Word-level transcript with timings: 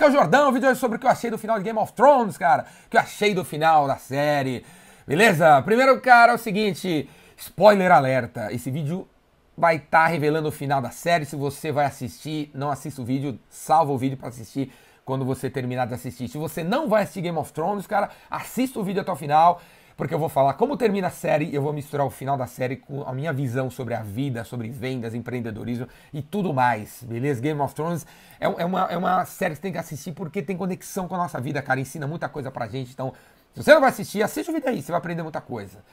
aqui 0.00 0.04
é 0.04 0.08
o 0.08 0.12
Jordão, 0.12 0.48
o 0.48 0.52
vídeo 0.52 0.66
é 0.66 0.74
sobre 0.74 0.96
o 0.96 0.98
que 0.98 1.06
eu 1.06 1.10
achei 1.10 1.30
do 1.30 1.36
final 1.36 1.58
de 1.58 1.64
Game 1.64 1.78
of 1.78 1.92
Thrones, 1.92 2.38
cara. 2.38 2.64
O 2.86 2.88
que 2.88 2.96
eu 2.96 3.00
achei 3.00 3.34
do 3.34 3.44
final 3.44 3.86
da 3.86 3.96
série. 3.96 4.64
Beleza? 5.06 5.60
Primeiro, 5.60 6.00
cara, 6.00 6.32
é 6.32 6.34
o 6.34 6.38
seguinte, 6.38 7.06
spoiler 7.36 7.92
alerta. 7.92 8.50
Esse 8.50 8.70
vídeo 8.70 9.06
vai 9.54 9.76
estar 9.76 10.04
tá 10.04 10.06
revelando 10.06 10.48
o 10.48 10.52
final 10.52 10.80
da 10.80 10.90
série. 10.90 11.26
Se 11.26 11.36
você 11.36 11.70
vai 11.70 11.84
assistir, 11.84 12.50
não 12.54 12.70
assista 12.70 13.02
o 13.02 13.04
vídeo, 13.04 13.38
salva 13.50 13.92
o 13.92 13.98
vídeo 13.98 14.16
para 14.16 14.30
assistir 14.30 14.72
quando 15.04 15.22
você 15.22 15.50
terminar 15.50 15.86
de 15.86 15.92
assistir. 15.92 16.28
Se 16.28 16.38
você 16.38 16.64
não 16.64 16.88
vai 16.88 17.02
assistir 17.02 17.20
Game 17.20 17.36
of 17.36 17.52
Thrones, 17.52 17.86
cara, 17.86 18.08
assista 18.30 18.80
o 18.80 18.82
vídeo 18.82 19.02
até 19.02 19.12
o 19.12 19.16
final 19.16 19.60
porque 20.00 20.14
eu 20.14 20.18
vou 20.18 20.30
falar 20.30 20.54
como 20.54 20.78
termina 20.78 21.08
a 21.08 21.10
série, 21.10 21.54
eu 21.54 21.60
vou 21.60 21.74
misturar 21.74 22.06
o 22.06 22.08
final 22.08 22.34
da 22.34 22.46
série 22.46 22.76
com 22.76 23.02
a 23.02 23.12
minha 23.12 23.34
visão 23.34 23.68
sobre 23.68 23.92
a 23.92 24.00
vida, 24.00 24.44
sobre 24.44 24.70
vendas, 24.70 25.14
empreendedorismo 25.14 25.86
e 26.10 26.22
tudo 26.22 26.54
mais, 26.54 27.02
beleza? 27.02 27.38
Game 27.38 27.60
of 27.60 27.74
Thrones 27.74 28.06
é, 28.40 28.46
é, 28.46 28.64
uma, 28.64 28.84
é 28.84 28.96
uma 28.96 29.26
série 29.26 29.50
que 29.50 29.56
você 29.56 29.62
tem 29.62 29.72
que 29.72 29.76
assistir 29.76 30.12
porque 30.12 30.40
tem 30.40 30.56
conexão 30.56 31.06
com 31.06 31.16
a 31.16 31.18
nossa 31.18 31.38
vida, 31.38 31.60
cara, 31.60 31.80
ensina 31.80 32.06
muita 32.06 32.30
coisa 32.30 32.50
pra 32.50 32.66
gente, 32.66 32.90
então 32.92 33.12
se 33.52 33.62
você 33.62 33.74
não 33.74 33.80
vai 33.82 33.90
assistir, 33.90 34.22
assiste 34.22 34.48
o 34.48 34.54
vídeo 34.54 34.70
aí, 34.70 34.80
você 34.80 34.90
vai 34.90 34.98
aprender 34.98 35.22
muita 35.22 35.42
coisa. 35.42 35.84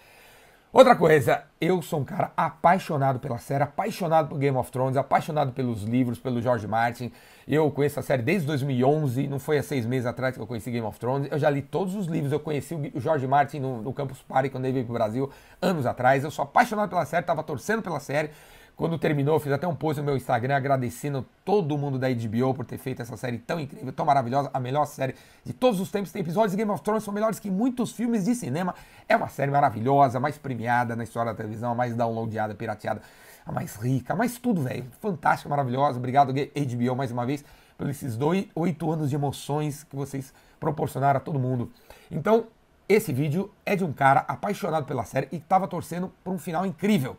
Outra 0.73 0.98
coisa, 0.98 1.44
eu 1.62 1.81
sou 1.81 2.02
um 2.02 2.03
cara 2.03 2.34
apaixonado 2.35 3.20
pela 3.20 3.38
série, 3.38 3.63
apaixonado 3.63 4.27
por 4.27 4.38
Game 4.38 4.55
of 4.58 4.70
Thrones, 4.70 4.98
apaixonado 4.98 5.53
pelos 5.53 5.84
livros, 5.84 6.20
pelo 6.20 6.41
George 6.41 6.67
Martin. 6.67 7.09
Eu 7.48 7.71
conheço 7.71 8.02
a 8.02 8.03
série 8.03 8.21
desde 8.21 8.45
2011, 8.48 9.27
não 9.27 9.39
foi 9.39 9.58
há 9.58 9.63
seis 9.63 9.85
meses 9.85 10.05
atrás 10.05 10.35
que 10.35 10.41
eu 10.41 10.45
conheci 10.45 10.70
Game 10.70 10.85
of 10.85 10.99
Thrones. 10.99 11.30
Eu 11.31 11.39
já 11.39 11.49
li 11.49 11.61
todos 11.61 11.95
os 11.95 12.08
livros, 12.08 12.34
eu 12.34 12.39
conheci 12.41 12.75
o 12.75 12.99
George 12.99 13.25
Martin 13.25 13.59
no, 13.59 13.81
no 13.81 13.94
Campus 13.94 14.22
Party 14.22 14.49
quando 14.49 14.66
ele 14.66 14.73
veio 14.73 14.85
para 14.85 14.91
o 14.91 14.94
Brasil, 14.94 15.31
anos 15.61 15.85
atrás. 15.85 16.25
Eu 16.25 16.31
sou 16.31 16.44
apaixonado 16.44 16.89
pela 16.89 17.05
série, 17.05 17.23
estava 17.23 17.44
torcendo 17.44 17.81
pela 17.81 18.02
série. 18.02 18.30
Quando 18.77 18.95
terminou, 18.99 19.40
fiz 19.40 19.52
até 19.52 19.67
um 19.67 19.76
post 19.76 19.99
no 19.99 20.05
meu 20.05 20.16
Instagram 20.16 20.55
agradecendo 20.55 21.26
todo 21.44 21.76
mundo 21.76 21.98
da 21.98 22.08
HBO 22.08 22.54
por 22.54 22.63
ter 22.63 22.77
feito 22.77 23.02
essa 23.02 23.17
série 23.17 23.40
tão 23.40 23.59
incrível, 23.59 23.91
tão 23.91 24.05
maravilhosa, 24.05 24.52
a 24.53 24.59
melhor 24.59 24.86
série 24.86 25.16
de 25.44 25.52
todos 25.52 25.80
os 25.80 25.90
tempos. 25.90 26.12
Tem 26.12 26.22
episódios 26.22 26.52
de 26.52 26.58
Game 26.58 26.70
of 26.70 26.84
Thrones 26.84 27.03
são 27.03 27.12
melhores 27.12 27.39
que 27.39 27.50
muitos 27.50 27.92
filmes 27.92 28.25
de 28.25 28.36
cinema. 28.36 28.75
É 29.09 29.16
uma 29.16 29.30
série 29.30 29.50
maravilhosa, 29.50 30.20
mais 30.20 30.38
premiada 30.38 30.95
na 30.95 31.03
história 31.03 31.31
da 31.31 31.36
televisão, 31.36 31.72
a 31.72 31.75
mais 31.75 31.95
downloadada, 31.95 32.53
pirateada, 32.53 33.02
a 33.44 33.52
mais 33.52 33.75
rica, 33.78 34.14
a 34.14 34.16
mais 34.16 34.38
tudo, 34.38 34.61
velho. 34.61 34.86
Fantástica, 35.02 35.50
maravilhosa. 35.50 35.98
Obrigado, 35.98 36.31
HBO, 36.31 36.95
mais 36.95 37.11
uma 37.11 37.25
vez, 37.25 37.44
por 37.75 37.89
esses 37.89 38.16
dois, 38.16 38.45
oito 38.53 38.92
anos 38.92 39.09
de 39.09 39.16
emoções 39.16 39.86
que 39.86 39.95
vocês 39.95 40.31
proporcionaram 40.59 41.17
a 41.17 41.20
todo 41.20 41.39
mundo. 41.39 41.72
Então, 42.11 42.45
esse 42.88 43.11
vídeo 43.11 43.52
é 43.66 43.75
de 43.75 43.83
um 43.83 43.92
cara 43.92 44.20
apaixonado 44.28 44.86
pela 44.86 45.03
série 45.03 45.28
e 45.31 45.38
estava 45.38 45.67
torcendo 45.67 46.14
por 46.23 46.31
um 46.31 46.38
final 46.38 46.64
incrível. 46.64 47.17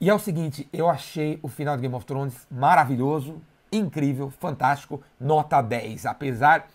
E 0.00 0.08
é 0.08 0.14
o 0.14 0.18
seguinte, 0.18 0.66
eu 0.72 0.88
achei 0.88 1.38
o 1.42 1.48
final 1.48 1.76
de 1.76 1.82
Game 1.82 1.94
of 1.94 2.06
Thrones 2.06 2.46
maravilhoso, 2.50 3.36
incrível, 3.70 4.30
fantástico, 4.30 5.02
nota 5.20 5.60
10. 5.60 6.06
Apesar 6.06 6.68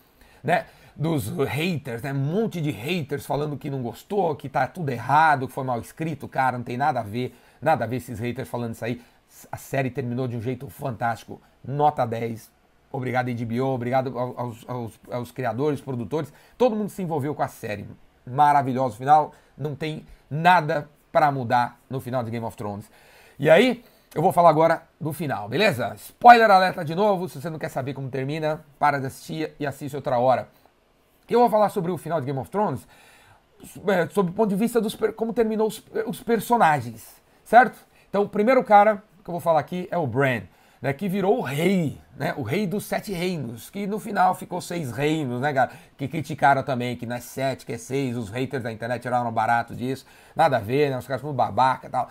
né, 0.43 0.67
dos 0.95 1.29
haters, 1.29 2.03
né, 2.03 2.13
um 2.13 2.19
monte 2.19 2.61
de 2.61 2.69
haters 2.69 3.25
falando 3.25 3.57
que 3.57 3.67
não 3.67 3.81
gostou, 3.81 4.35
que 4.35 4.47
tá 4.47 4.67
tudo 4.67 4.91
errado, 4.91 5.47
que 5.47 5.53
foi 5.53 5.63
mal 5.63 5.81
escrito, 5.81 6.27
cara, 6.27 6.59
não 6.59 6.63
tem 6.63 6.77
nada 6.77 6.99
a 6.99 7.03
ver, 7.03 7.35
nada 7.59 7.83
a 7.83 7.87
ver 7.87 7.95
esses 7.95 8.19
haters 8.19 8.47
falando 8.47 8.73
isso 8.75 8.85
aí. 8.85 9.01
A 9.51 9.57
série 9.57 9.89
terminou 9.89 10.27
de 10.27 10.37
um 10.37 10.41
jeito 10.41 10.69
fantástico, 10.69 11.41
nota 11.67 12.05
10. 12.05 12.51
Obrigado 12.91 13.31
HBO, 13.31 13.73
obrigado 13.73 14.19
aos, 14.19 14.69
aos, 14.69 14.99
aos 15.09 15.31
criadores, 15.31 15.81
produtores, 15.81 16.31
todo 16.59 16.75
mundo 16.75 16.89
se 16.89 17.01
envolveu 17.01 17.33
com 17.33 17.41
a 17.41 17.47
série. 17.47 17.87
Maravilhoso 18.23 18.97
final, 18.97 19.33
não 19.57 19.73
tem 19.73 20.05
nada 20.29 20.87
para 21.11 21.31
mudar 21.31 21.79
no 21.89 21.99
final 21.99 22.23
de 22.23 22.29
Game 22.29 22.45
of 22.45 22.55
Thrones. 22.55 22.87
E 23.37 23.49
aí, 23.49 23.83
eu 24.13 24.21
vou 24.21 24.31
falar 24.31 24.49
agora 24.49 24.83
do 24.99 25.11
final, 25.11 25.49
beleza? 25.49 25.93
Spoiler 25.95 26.49
alerta 26.49 26.85
de 26.85 26.95
novo, 26.95 27.27
se 27.27 27.41
você 27.41 27.49
não 27.49 27.59
quer 27.59 27.67
saber 27.67 27.93
como 27.93 28.09
termina, 28.09 28.63
para 28.79 28.97
de 28.97 29.07
assistir 29.07 29.51
e 29.59 29.67
assiste 29.67 29.93
outra 29.93 30.17
hora. 30.17 30.47
Eu 31.29 31.41
vou 31.41 31.49
falar 31.49 31.67
sobre 31.67 31.91
o 31.91 31.97
final 31.97 32.21
de 32.21 32.25
Game 32.25 32.39
of 32.39 32.49
Thrones, 32.49 32.87
é, 33.87 34.07
sob 34.07 34.29
o 34.29 34.33
ponto 34.33 34.49
de 34.49 34.55
vista 34.55 34.79
dos 34.79 34.97
como 35.17 35.33
terminou 35.33 35.67
os, 35.67 35.83
os, 36.07 36.23
personagens, 36.23 37.21
certo? 37.43 37.77
Então, 38.09 38.23
o 38.23 38.29
primeiro 38.29 38.63
cara 38.63 39.03
que 39.21 39.29
eu 39.29 39.33
vou 39.33 39.41
falar 39.41 39.59
aqui 39.59 39.85
é 39.91 39.97
o 39.97 40.07
Bran, 40.07 40.43
né, 40.81 40.93
que 40.93 41.09
virou 41.09 41.37
o 41.39 41.41
rei, 41.41 41.99
né, 42.15 42.33
o 42.37 42.41
rei 42.41 42.65
dos 42.65 42.85
sete 42.85 43.11
reinos, 43.11 43.69
que 43.69 43.85
no 43.85 43.99
final 43.99 44.33
ficou 44.33 44.61
seis 44.61 44.93
reinos, 44.93 45.41
né, 45.41 45.51
cara? 45.51 45.71
Que 45.97 46.07
criticaram 46.07 46.63
também 46.63 46.95
que 46.95 47.05
não 47.05 47.17
é 47.17 47.19
sete, 47.19 47.65
que 47.65 47.73
é 47.73 47.77
seis, 47.77 48.15
os 48.15 48.29
haters 48.29 48.63
da 48.63 48.71
internet 48.71 49.05
eram 49.05 49.29
barato 49.29 49.75
disso, 49.75 50.05
nada 50.33 50.55
a 50.55 50.61
ver, 50.61 50.89
né, 50.89 50.97
os 50.97 51.05
caras 51.05 51.21
foram 51.21 51.35
babaca 51.35 51.87
e 51.87 51.89
tal. 51.89 52.09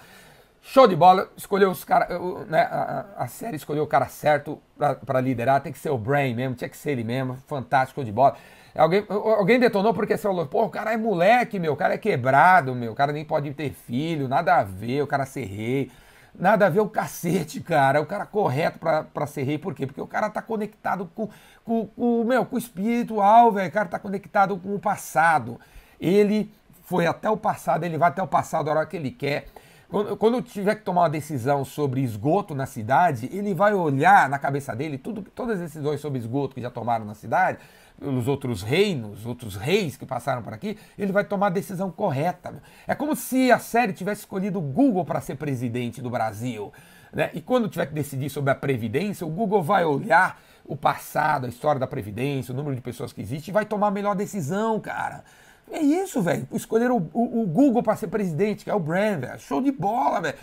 Show 0.66 0.88
de 0.88 0.96
bola, 0.96 1.30
escolheu 1.36 1.70
os 1.70 1.84
caras, 1.84 2.08
né, 2.48 2.62
a, 2.62 3.04
a, 3.18 3.26
série 3.26 3.54
escolheu 3.54 3.84
o 3.84 3.86
cara 3.86 4.06
certo 4.08 4.58
para 5.04 5.20
liderar, 5.20 5.60
tem 5.60 5.70
que 5.70 5.78
ser 5.78 5.90
o 5.90 5.98
Brain 5.98 6.34
mesmo, 6.34 6.54
tinha 6.54 6.70
que 6.70 6.76
ser 6.76 6.92
ele 6.92 7.04
mesmo, 7.04 7.36
fantástico, 7.46 8.02
de 8.02 8.10
bola. 8.10 8.34
Alguém, 8.74 9.04
alguém 9.08 9.60
detonou 9.60 9.92
porque 9.92 10.16
você 10.16 10.22
falou, 10.22 10.46
pô, 10.46 10.64
o 10.64 10.70
cara 10.70 10.94
é 10.94 10.96
moleque, 10.96 11.58
meu, 11.58 11.74
o 11.74 11.76
cara 11.76 11.92
é 11.94 11.98
quebrado, 11.98 12.74
meu, 12.74 12.92
o 12.92 12.94
cara 12.94 13.12
nem 13.12 13.26
pode 13.26 13.52
ter 13.52 13.72
filho, 13.72 14.26
nada 14.26 14.54
a 14.54 14.64
ver, 14.64 15.02
o 15.02 15.06
cara 15.06 15.26
ser 15.26 15.44
rei, 15.44 15.92
nada 16.34 16.64
a 16.64 16.70
ver 16.70 16.80
o 16.80 16.88
cacete, 16.88 17.60
cara, 17.60 18.00
o 18.00 18.06
cara 18.06 18.24
correto 18.24 18.78
para 18.78 19.26
ser 19.26 19.42
rei, 19.42 19.58
por 19.58 19.74
quê? 19.74 19.86
Porque 19.86 20.00
o 20.00 20.06
cara 20.06 20.30
tá 20.30 20.40
conectado 20.40 21.10
com, 21.14 21.28
com, 21.62 21.86
com, 21.88 22.24
meu, 22.24 22.46
com 22.46 22.56
o 22.56 22.58
espiritual, 22.58 23.52
velho, 23.52 23.68
o 23.68 23.72
cara 23.72 23.86
tá 23.86 23.98
conectado 23.98 24.56
com 24.56 24.74
o 24.74 24.80
passado, 24.80 25.60
ele 26.00 26.50
foi 26.84 27.06
até 27.06 27.28
o 27.28 27.36
passado, 27.36 27.84
ele 27.84 27.98
vai 27.98 28.08
até 28.08 28.22
o 28.22 28.26
passado 28.26 28.70
a 28.70 28.72
hora 28.72 28.86
que 28.86 28.96
ele 28.96 29.10
quer, 29.10 29.46
quando, 29.94 30.16
quando 30.16 30.42
tiver 30.42 30.74
que 30.74 30.82
tomar 30.82 31.02
uma 31.02 31.08
decisão 31.08 31.64
sobre 31.64 32.00
esgoto 32.00 32.52
na 32.52 32.66
cidade, 32.66 33.30
ele 33.32 33.54
vai 33.54 33.72
olhar 33.74 34.28
na 34.28 34.40
cabeça 34.40 34.74
dele 34.74 34.98
tudo, 34.98 35.22
todas 35.22 35.60
as 35.60 35.70
decisões 35.70 36.00
sobre 36.00 36.18
esgoto 36.18 36.52
que 36.52 36.60
já 36.60 36.68
tomaram 36.68 37.04
na 37.04 37.14
cidade, 37.14 37.58
os 38.02 38.26
outros 38.26 38.60
reinos, 38.60 39.24
outros 39.24 39.54
reis 39.54 39.96
que 39.96 40.04
passaram 40.04 40.42
por 40.42 40.52
aqui, 40.52 40.76
ele 40.98 41.12
vai 41.12 41.22
tomar 41.22 41.46
a 41.46 41.50
decisão 41.50 41.92
correta. 41.92 42.60
É 42.88 42.94
como 42.96 43.14
se 43.14 43.52
a 43.52 43.60
série 43.60 43.92
tivesse 43.92 44.22
escolhido 44.22 44.58
o 44.58 44.62
Google 44.62 45.04
para 45.04 45.20
ser 45.20 45.36
presidente 45.36 46.02
do 46.02 46.10
Brasil. 46.10 46.72
Né? 47.12 47.30
E 47.32 47.40
quando 47.40 47.68
tiver 47.68 47.86
que 47.86 47.94
decidir 47.94 48.28
sobre 48.30 48.50
a 48.50 48.54
Previdência, 48.56 49.24
o 49.24 49.30
Google 49.30 49.62
vai 49.62 49.84
olhar 49.84 50.42
o 50.64 50.74
passado, 50.74 51.46
a 51.46 51.48
história 51.48 51.78
da 51.78 51.86
Previdência, 51.86 52.52
o 52.52 52.56
número 52.56 52.74
de 52.74 52.82
pessoas 52.82 53.12
que 53.12 53.20
existe 53.20 53.46
e 53.46 53.52
vai 53.52 53.64
tomar 53.64 53.86
a 53.86 53.92
melhor 53.92 54.16
decisão, 54.16 54.80
cara. 54.80 55.22
É 55.70 55.80
isso, 55.80 56.20
velho. 56.22 56.46
Escolheram 56.52 56.96
o, 56.96 57.10
o, 57.12 57.42
o 57.42 57.46
Google 57.46 57.82
para 57.82 57.96
ser 57.96 58.08
presidente, 58.08 58.64
que 58.64 58.70
é 58.70 58.74
o 58.74 58.80
Brand, 58.80 59.20
velho. 59.20 59.38
Show 59.40 59.60
de 59.60 59.72
bola, 59.72 60.20
velho. 60.20 60.36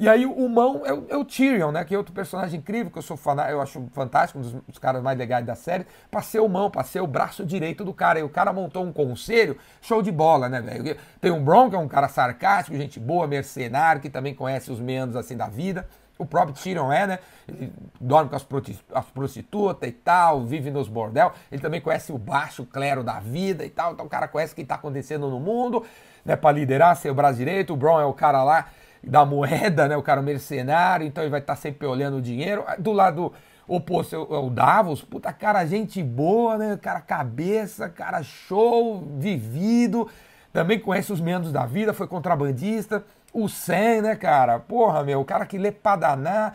E 0.00 0.08
aí 0.08 0.24
o 0.24 0.48
mão 0.48 0.82
é 0.86 0.92
o, 0.92 1.06
é 1.08 1.16
o, 1.16 1.24
Tyrion, 1.24 1.72
né? 1.72 1.84
Que 1.84 1.92
é 1.92 1.98
outro 1.98 2.14
personagem 2.14 2.60
incrível, 2.60 2.88
que 2.88 2.96
eu 2.96 3.02
sou 3.02 3.16
fã, 3.16 3.34
eu 3.48 3.60
acho 3.60 3.84
fantástico, 3.92 4.38
um 4.38 4.42
dos, 4.42 4.52
dos, 4.52 4.78
caras 4.78 5.02
mais 5.02 5.18
legais 5.18 5.44
da 5.44 5.56
série, 5.56 5.84
pra 6.08 6.22
ser 6.22 6.38
o 6.38 6.48
mão, 6.48 6.70
pra 6.70 6.84
ser 6.84 7.00
o 7.00 7.06
braço 7.06 7.44
direito 7.44 7.84
do 7.84 7.92
cara. 7.92 8.20
E 8.20 8.22
o 8.22 8.28
cara 8.28 8.52
montou 8.52 8.84
um 8.84 8.92
conselho, 8.92 9.58
show 9.82 10.00
de 10.00 10.12
bola, 10.12 10.48
né, 10.48 10.60
velho? 10.60 10.96
Tem 11.20 11.32
o 11.32 11.40
Bron, 11.40 11.68
que 11.68 11.74
é 11.74 11.78
um 11.80 11.88
cara 11.88 12.06
sarcástico, 12.06 12.76
gente 12.76 13.00
boa, 13.00 13.26
mercenário, 13.26 14.00
que 14.00 14.08
também 14.08 14.32
conhece 14.32 14.70
os 14.70 14.78
meandros 14.78 15.16
assim 15.16 15.36
da 15.36 15.48
vida. 15.48 15.88
O 16.18 16.26
próprio 16.26 16.54
Tyrion 16.54 16.90
é, 16.90 17.06
né? 17.06 17.18
Ele 17.46 17.72
dorme 18.00 18.28
com 18.28 18.36
as, 18.36 18.46
as 18.92 19.04
prostitutas 19.06 19.88
e 19.88 19.92
tal, 19.92 20.44
vive 20.44 20.70
nos 20.70 20.88
bordel. 20.88 21.32
Ele 21.50 21.62
também 21.62 21.80
conhece 21.80 22.10
o 22.10 22.18
baixo 22.18 22.66
clero 22.66 23.04
da 23.04 23.20
vida 23.20 23.64
e 23.64 23.70
tal. 23.70 23.92
Então 23.92 24.06
o 24.06 24.08
cara 24.08 24.26
conhece 24.26 24.52
o 24.52 24.56
que 24.56 24.62
está 24.62 24.74
acontecendo 24.74 25.30
no 25.30 25.38
mundo, 25.38 25.84
né? 26.24 26.34
Para 26.34 26.56
liderar, 26.56 26.96
ser 26.96 27.10
o 27.10 27.14
braço 27.14 27.38
direito. 27.38 27.72
O 27.72 27.76
Bron 27.76 28.00
é 28.00 28.04
o 28.04 28.12
cara 28.12 28.42
lá 28.42 28.66
da 29.02 29.24
moeda, 29.24 29.86
né? 29.86 29.96
O 29.96 30.02
cara 30.02 30.20
mercenário. 30.20 31.06
Então 31.06 31.22
ele 31.22 31.30
vai 31.30 31.40
estar 31.40 31.54
tá 31.54 31.60
sempre 31.60 31.86
olhando 31.86 32.16
o 32.16 32.22
dinheiro. 32.22 32.64
Do 32.78 32.92
lado 32.92 33.32
oposto 33.68 34.16
é 34.16 34.18
o 34.18 34.50
Davos. 34.50 35.02
Puta 35.02 35.32
cara, 35.32 35.64
gente 35.66 36.02
boa, 36.02 36.58
né? 36.58 36.78
Cara 36.82 37.00
cabeça, 37.00 37.88
cara 37.88 38.22
show, 38.24 39.06
vivido. 39.18 40.08
Também 40.52 40.80
conhece 40.80 41.12
os 41.12 41.20
meandros 41.20 41.52
da 41.52 41.66
vida, 41.66 41.92
foi 41.92 42.08
contrabandista. 42.08 43.04
O 43.32 43.48
Sam, 43.48 44.02
né, 44.02 44.16
cara? 44.16 44.58
Porra, 44.58 45.04
meu, 45.04 45.20
o 45.20 45.24
cara 45.24 45.46
que 45.46 45.58
lê 45.58 45.70
Padaná, 45.70 46.52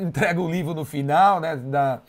entrega 0.00 0.40
o 0.40 0.50
livro 0.50 0.74
no 0.74 0.84
final, 0.84 1.40
né, 1.40 1.56
da, 1.56 2.00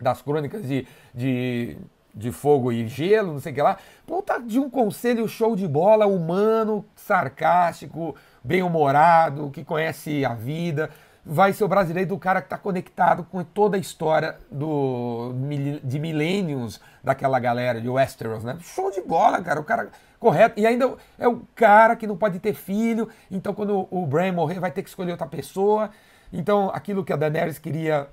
das 0.00 0.20
crônicas 0.20 0.66
de, 0.66 0.86
de, 1.14 1.76
de 2.14 2.32
fogo 2.32 2.72
e 2.72 2.86
gelo, 2.88 3.32
não 3.32 3.40
sei 3.40 3.52
o 3.52 3.54
que 3.54 3.62
lá. 3.62 3.78
Puta 4.06 4.38
de 4.40 4.58
um 4.58 4.68
conselho 4.68 5.28
show 5.28 5.54
de 5.54 5.68
bola, 5.68 6.06
humano, 6.06 6.84
sarcástico, 6.96 8.16
bem-humorado, 8.42 9.50
que 9.50 9.64
conhece 9.64 10.24
a 10.24 10.34
vida 10.34 10.90
vai 11.24 11.52
ser 11.52 11.64
o 11.64 11.68
brasileiro 11.68 12.08
do 12.08 12.18
cara 12.18 12.40
que 12.40 12.46
está 12.46 12.56
conectado 12.56 13.24
com 13.24 13.42
toda 13.44 13.76
a 13.76 13.80
história 13.80 14.36
do, 14.50 15.32
de 15.82 15.98
milênios 15.98 16.80
daquela 17.04 17.38
galera 17.38 17.80
de 17.80 17.88
Westeros, 17.88 18.42
né? 18.42 18.56
Show 18.60 18.90
de 18.90 19.02
bola, 19.02 19.40
cara. 19.42 19.60
O 19.60 19.64
cara 19.64 19.90
correto. 20.18 20.60
E 20.60 20.66
ainda 20.66 20.94
é 21.18 21.28
o 21.28 21.42
cara 21.54 21.96
que 21.96 22.06
não 22.06 22.16
pode 22.16 22.38
ter 22.38 22.54
filho. 22.54 23.08
Então, 23.30 23.54
quando 23.54 23.86
o 23.90 24.06
Bran 24.06 24.32
morrer, 24.32 24.60
vai 24.60 24.70
ter 24.70 24.82
que 24.82 24.88
escolher 24.88 25.12
outra 25.12 25.26
pessoa. 25.26 25.90
Então, 26.32 26.70
aquilo 26.72 27.04
que 27.04 27.12
a 27.12 27.16
Daenerys 27.16 27.58
queria, 27.58 28.08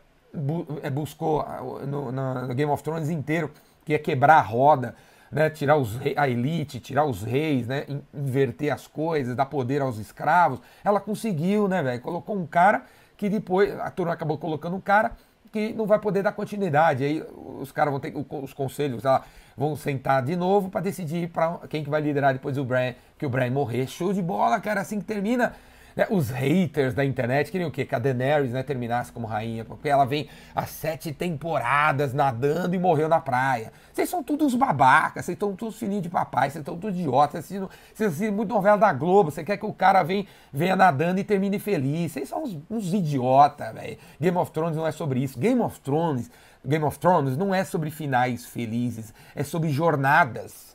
é, 0.82 0.90
buscou 0.90 1.46
no, 1.86 2.12
no 2.12 2.56
Game 2.56 2.72
of 2.72 2.84
Thrones 2.84 3.10
inteiro, 3.10 3.52
que 3.86 3.94
é 3.94 3.98
quebrar 3.98 4.38
a 4.38 4.42
roda. 4.42 4.96
Né, 5.30 5.50
tirar 5.50 5.76
os, 5.76 6.00
a 6.16 6.30
elite, 6.30 6.80
tirar 6.80 7.04
os 7.04 7.22
reis, 7.22 7.68
né, 7.68 7.86
inverter 8.14 8.74
as 8.74 8.88
coisas, 8.88 9.36
dar 9.36 9.46
poder 9.46 9.82
aos 9.82 9.98
escravos. 9.98 10.62
Ela 10.86 11.02
conseguiu, 11.02 11.68
né, 11.68 11.84
velho? 11.84 12.02
Colocou 12.02 12.34
um 12.34 12.48
cara 12.48 12.86
que 13.18 13.28
depois 13.28 13.78
a 13.80 13.90
turma 13.90 14.14
acabou 14.14 14.38
colocando 14.38 14.76
um 14.76 14.82
cara 14.82 15.12
que 15.52 15.74
não 15.74 15.86
vai 15.86 16.00
poder 16.00 16.22
dar 16.22 16.32
continuidade. 16.32 17.04
Aí 17.04 17.24
os 17.60 17.72
caras 17.72 17.92
vão 17.92 18.00
ter, 18.00 18.14
os 18.16 18.54
conselhos 18.54 19.04
lá, 19.04 19.24
vão 19.58 19.76
sentar 19.76 20.22
de 20.22 20.36
novo 20.36 20.70
para 20.70 20.82
decidir 20.82 21.30
para 21.30 21.60
quem 21.68 21.84
que 21.84 21.90
vai 21.90 22.00
liderar 22.00 22.34
depois 22.34 22.56
do 22.56 22.64
Brian, 22.64 22.94
que 23.18 23.26
o 23.26 23.30
Brian 23.30 23.52
morrer. 23.52 23.88
Show 23.88 24.14
de 24.14 24.22
bola, 24.22 24.60
cara, 24.60 24.82
assim 24.82 25.00
que 25.00 25.06
termina. 25.06 25.54
Né, 25.98 26.06
os 26.12 26.30
haters 26.30 26.94
da 26.94 27.04
internet 27.04 27.52
queriam 27.52 27.70
o 27.70 27.72
quê? 27.72 27.84
Que 27.84 27.96
a 27.96 27.98
Daenerys 27.98 28.52
né, 28.52 28.62
terminasse 28.62 29.12
como 29.12 29.26
rainha, 29.26 29.66
porque 29.66 29.90
ela 29.90 30.06
vem 30.06 30.30
há 30.54 30.64
sete 30.68 31.12
temporadas 31.12 32.14
nadando 32.14 32.76
e 32.76 32.78
morreu 32.78 33.10
na 33.10 33.20
praia. 33.20 33.74
Vocês 33.92 34.08
são 34.08 34.22
todos 34.22 34.54
babacas, 34.54 35.26
vocês 35.26 35.34
estão 35.36 35.56
todos 35.56 35.76
filhinhos 35.76 36.04
de 36.04 36.10
papai, 36.10 36.52
vocês 36.52 36.62
estão 36.62 36.78
todos 36.78 36.96
idiotas, 36.96 37.44
vocês 37.44 37.64
assistem, 37.64 38.08
assistem 38.08 38.32
muito 38.32 38.54
novela 38.54 38.78
da 38.78 38.94
Globo, 38.94 39.32
você 39.32 39.44
quer 39.44 39.58
que 39.58 39.66
o 39.66 39.74
cara 39.74 40.04
venha, 40.04 40.28
venha 40.54 40.76
nadando 40.76 41.20
e 41.20 41.24
termine 41.24 41.58
feliz. 41.58 42.12
Vocês 42.12 42.30
são 42.30 42.44
uns, 42.44 42.60
uns 42.70 42.94
idiotas, 42.94 43.74
velho. 43.74 43.98
Game 44.22 44.38
of 44.38 44.52
Thrones 44.52 44.78
não 44.78 44.86
é 44.86 44.92
sobre 44.92 45.24
isso. 45.24 45.40
Game 45.40 45.60
of 45.62 45.80
Thrones, 45.80 46.30
Game 46.64 46.86
of 46.86 47.00
Thrones 47.00 47.36
não 47.36 47.56
é 47.56 47.64
sobre 47.64 47.90
finais 47.90 48.46
felizes, 48.46 49.12
é 49.34 49.44
sobre 49.44 49.70
jornadas 49.70 50.67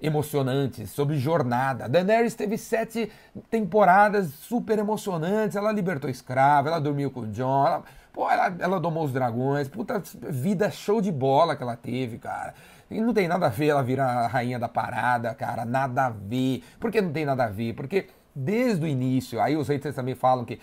emocionantes, 0.00 0.90
sobre 0.90 1.16
jornada. 1.18 1.88
Daenerys 1.88 2.34
teve 2.34 2.58
sete 2.58 3.10
temporadas 3.50 4.28
super 4.28 4.78
emocionantes. 4.78 5.56
Ela 5.56 5.72
libertou 5.72 6.10
escravo, 6.10 6.68
ela 6.68 6.78
dormiu 6.78 7.10
com 7.10 7.20
o 7.20 7.26
John, 7.28 7.66
ela, 7.66 7.82
ela, 8.16 8.56
ela 8.58 8.80
domou 8.80 9.04
os 9.04 9.12
dragões. 9.12 9.68
Puta 9.68 10.02
vida 10.20 10.70
show 10.70 11.00
de 11.00 11.10
bola 11.10 11.56
que 11.56 11.62
ela 11.62 11.76
teve, 11.76 12.18
cara. 12.18 12.54
E 12.90 13.00
não 13.00 13.12
tem 13.12 13.26
nada 13.26 13.46
a 13.46 13.48
ver 13.48 13.68
ela 13.68 13.82
virar 13.82 14.06
a 14.06 14.26
rainha 14.26 14.58
da 14.58 14.68
parada, 14.68 15.34
cara. 15.34 15.64
Nada 15.64 16.06
a 16.06 16.10
ver. 16.10 16.62
Por 16.78 16.90
que 16.90 17.00
não 17.00 17.12
tem 17.12 17.24
nada 17.24 17.44
a 17.44 17.48
ver? 17.48 17.74
Porque 17.74 18.06
desde 18.34 18.84
o 18.84 18.86
início, 18.86 19.40
aí 19.40 19.56
os 19.56 19.68
haters 19.68 19.94
também 19.94 20.14
falam 20.14 20.44
que 20.44 20.60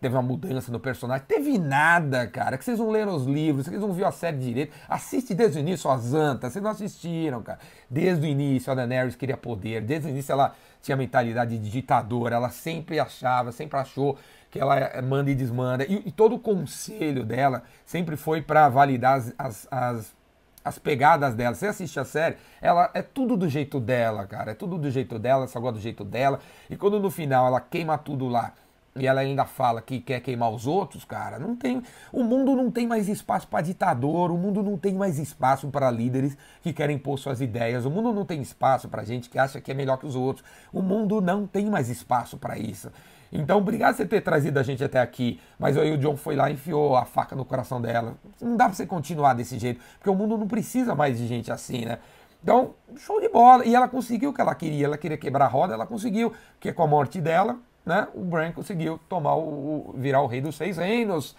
teve 0.00 0.14
uma 0.14 0.22
mudança 0.22 0.70
no 0.70 0.78
personagem. 0.78 1.26
Teve 1.26 1.58
nada, 1.58 2.26
cara. 2.26 2.58
Que 2.58 2.64
vocês 2.64 2.78
não 2.78 2.90
leram 2.90 3.14
os 3.14 3.24
livros, 3.26 3.66
vocês 3.66 3.80
não 3.80 3.92
viram 3.92 4.08
a 4.08 4.12
série 4.12 4.36
direito. 4.36 4.74
Assiste 4.88 5.34
desde 5.34 5.58
o 5.58 5.60
início 5.60 5.90
a 5.90 5.96
Zanta. 5.96 6.50
Vocês 6.50 6.62
não 6.62 6.70
assistiram, 6.70 7.42
cara. 7.42 7.58
Desde 7.88 8.26
o 8.26 8.28
início 8.28 8.70
a 8.70 8.74
Daenerys 8.74 9.16
queria 9.16 9.36
poder. 9.36 9.82
Desde 9.82 10.08
o 10.08 10.10
início 10.10 10.32
ela 10.32 10.54
tinha 10.82 10.96
mentalidade 10.96 11.58
de 11.58 11.70
ditadora. 11.70 12.36
Ela 12.36 12.50
sempre 12.50 13.00
achava, 13.00 13.52
sempre 13.52 13.78
achou 13.78 14.18
que 14.50 14.60
ela 14.60 14.78
é, 14.78 15.00
manda 15.00 15.30
e 15.30 15.34
desmanda. 15.34 15.84
E, 15.84 16.02
e 16.06 16.12
todo 16.12 16.34
o 16.34 16.38
conselho 16.38 17.24
dela 17.24 17.62
sempre 17.86 18.16
foi 18.16 18.42
para 18.42 18.68
validar 18.68 19.16
as, 19.16 19.34
as, 19.38 19.68
as, 19.70 20.14
as, 20.62 20.78
pegadas 20.78 21.34
dela. 21.34 21.54
Você 21.54 21.66
assiste 21.66 21.98
a 21.98 22.04
série, 22.04 22.36
ela 22.60 22.90
é 22.92 23.00
tudo 23.00 23.34
do 23.34 23.48
jeito 23.48 23.80
dela, 23.80 24.26
cara. 24.26 24.50
É 24.50 24.54
tudo 24.54 24.76
do 24.76 24.90
jeito 24.90 25.18
dela, 25.18 25.48
só 25.48 25.58
gosta 25.58 25.78
do 25.78 25.82
jeito 25.82 26.04
dela. 26.04 26.38
E 26.68 26.76
quando 26.76 27.00
no 27.00 27.10
final 27.10 27.46
ela 27.46 27.60
queima 27.60 27.96
tudo 27.96 28.28
lá 28.28 28.52
e 28.94 29.06
ela 29.06 29.22
ainda 29.22 29.44
fala 29.44 29.80
que 29.80 30.00
quer 30.00 30.20
queimar 30.20 30.50
os 30.50 30.66
outros, 30.66 31.04
cara, 31.04 31.38
não 31.38 31.56
tem. 31.56 31.82
O 32.12 32.22
mundo 32.22 32.54
não 32.54 32.70
tem 32.70 32.86
mais 32.86 33.08
espaço 33.08 33.48
para 33.48 33.62
ditador, 33.62 34.30
o 34.30 34.36
mundo 34.36 34.62
não 34.62 34.76
tem 34.76 34.94
mais 34.94 35.18
espaço 35.18 35.68
para 35.68 35.90
líderes 35.90 36.36
que 36.60 36.72
querem 36.72 36.96
impor 36.96 37.18
suas 37.18 37.40
ideias, 37.40 37.86
o 37.86 37.90
mundo 37.90 38.12
não 38.12 38.26
tem 38.26 38.42
espaço 38.42 38.88
para 38.88 39.02
gente 39.02 39.30
que 39.30 39.38
acha 39.38 39.60
que 39.60 39.70
é 39.70 39.74
melhor 39.74 39.96
que 39.96 40.06
os 40.06 40.14
outros. 40.14 40.44
O 40.72 40.82
mundo 40.82 41.20
não 41.20 41.46
tem 41.46 41.66
mais 41.70 41.88
espaço 41.88 42.36
para 42.36 42.58
isso. 42.58 42.90
Então, 43.32 43.58
obrigado 43.58 43.96
você 43.96 44.04
ter 44.04 44.20
trazido 44.20 44.58
a 44.58 44.62
gente 44.62 44.84
até 44.84 45.00
aqui. 45.00 45.40
Mas 45.58 45.78
aí 45.78 45.90
o 45.90 45.96
John 45.96 46.16
foi 46.16 46.36
lá 46.36 46.50
e 46.50 46.52
enfiou 46.52 46.94
a 46.94 47.06
faca 47.06 47.34
no 47.34 47.46
coração 47.46 47.80
dela. 47.80 48.14
Não 48.38 48.58
dá 48.58 48.66
para 48.66 48.74
você 48.74 48.86
continuar 48.86 49.32
desse 49.32 49.58
jeito, 49.58 49.80
porque 49.94 50.10
o 50.10 50.14
mundo 50.14 50.36
não 50.36 50.46
precisa 50.46 50.94
mais 50.94 51.16
de 51.16 51.26
gente 51.26 51.50
assim, 51.50 51.86
né? 51.86 51.98
Então, 52.42 52.74
show 52.96 53.18
de 53.20 53.30
bola. 53.30 53.64
E 53.64 53.74
ela 53.74 53.88
conseguiu 53.88 54.30
o 54.30 54.34
que 54.34 54.40
ela 54.40 54.54
queria. 54.54 54.84
Ela 54.84 54.98
queria 54.98 55.16
quebrar 55.16 55.46
a 55.46 55.48
roda, 55.48 55.72
ela 55.72 55.86
conseguiu, 55.86 56.30
que 56.60 56.68
é 56.68 56.72
com 56.74 56.82
a 56.82 56.86
morte 56.86 57.22
dela, 57.22 57.58
né, 57.84 58.08
o 58.14 58.20
Bran 58.20 58.52
conseguiu 58.52 58.98
tomar 59.08 59.36
o, 59.36 59.94
virar 59.96 60.22
o 60.22 60.26
rei 60.26 60.40
dos 60.40 60.56
seis 60.56 60.76
reinos. 60.76 61.36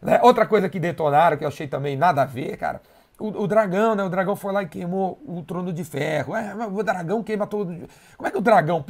Né? 0.00 0.18
Outra 0.22 0.46
coisa 0.46 0.68
que 0.68 0.80
detonaram, 0.80 1.36
que 1.36 1.44
eu 1.44 1.48
achei 1.48 1.68
também 1.68 1.96
nada 1.96 2.22
a 2.22 2.24
ver, 2.24 2.56
cara, 2.56 2.80
o, 3.18 3.44
o, 3.44 3.46
dragão, 3.46 3.94
né? 3.94 4.02
O 4.02 4.08
dragão 4.08 4.34
foi 4.34 4.52
lá 4.52 4.62
e 4.62 4.66
queimou 4.66 5.20
o 5.24 5.42
trono 5.42 5.72
de 5.72 5.84
ferro. 5.84 6.34
É, 6.34 6.54
o 6.66 6.82
dragão 6.82 7.22
queima 7.22 7.46
todo. 7.46 7.66
Como 8.16 8.26
é 8.26 8.30
que 8.30 8.38
o 8.38 8.40
dragão 8.40 8.84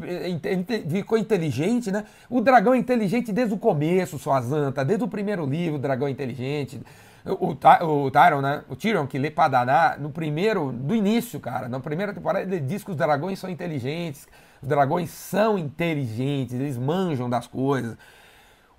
ficou 0.89 1.19
inteligente, 1.19 1.93
né? 1.93 2.05
O 2.31 2.41
dragão 2.41 2.73
é 2.73 2.79
inteligente 2.79 3.31
desde 3.31 3.53
o 3.53 3.59
começo, 3.59 4.19
sua 4.19 4.41
zanta, 4.41 4.85
desde 4.85 5.05
o 5.05 5.09
primeiro 5.09 5.45
livro, 5.45 5.77
o 5.77 5.79
dragão 5.79 6.09
é 6.09 6.11
inteligente. 6.11 6.81
O, 7.27 7.49
o, 7.49 8.07
o 8.07 8.11
Tyron, 8.11 8.41
né? 8.41 8.63
O 8.71 8.75
Tyrion, 8.75 9.07
que 9.07 9.19
lê 9.19 9.31
Padaná, 9.31 9.97
no 9.99 10.09
primeiro, 10.11 10.73
do 10.73 10.95
início, 10.95 11.39
cara, 11.39 11.69
na 11.69 11.79
primeira 11.79 12.15
temporada, 12.15 12.45
ele 12.45 12.61
diz 12.61 12.83
que 12.83 12.91
os 12.91 12.97
dragões 12.97 13.39
são 13.39 13.51
inteligentes, 13.51 14.27
os 14.63 14.69
dragões 14.69 15.11
são 15.11 15.59
inteligentes, 15.59 16.55
eles 16.55 16.79
manjam 16.79 17.29
das 17.29 17.47
coisas. 17.49 17.97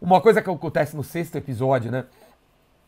Uma 0.02 0.22
coisa 0.22 0.42
que 0.42 0.50
acontece 0.50 0.96
no 0.96 1.04
sexto 1.04 1.38
episódio, 1.38 1.92
né? 1.92 2.06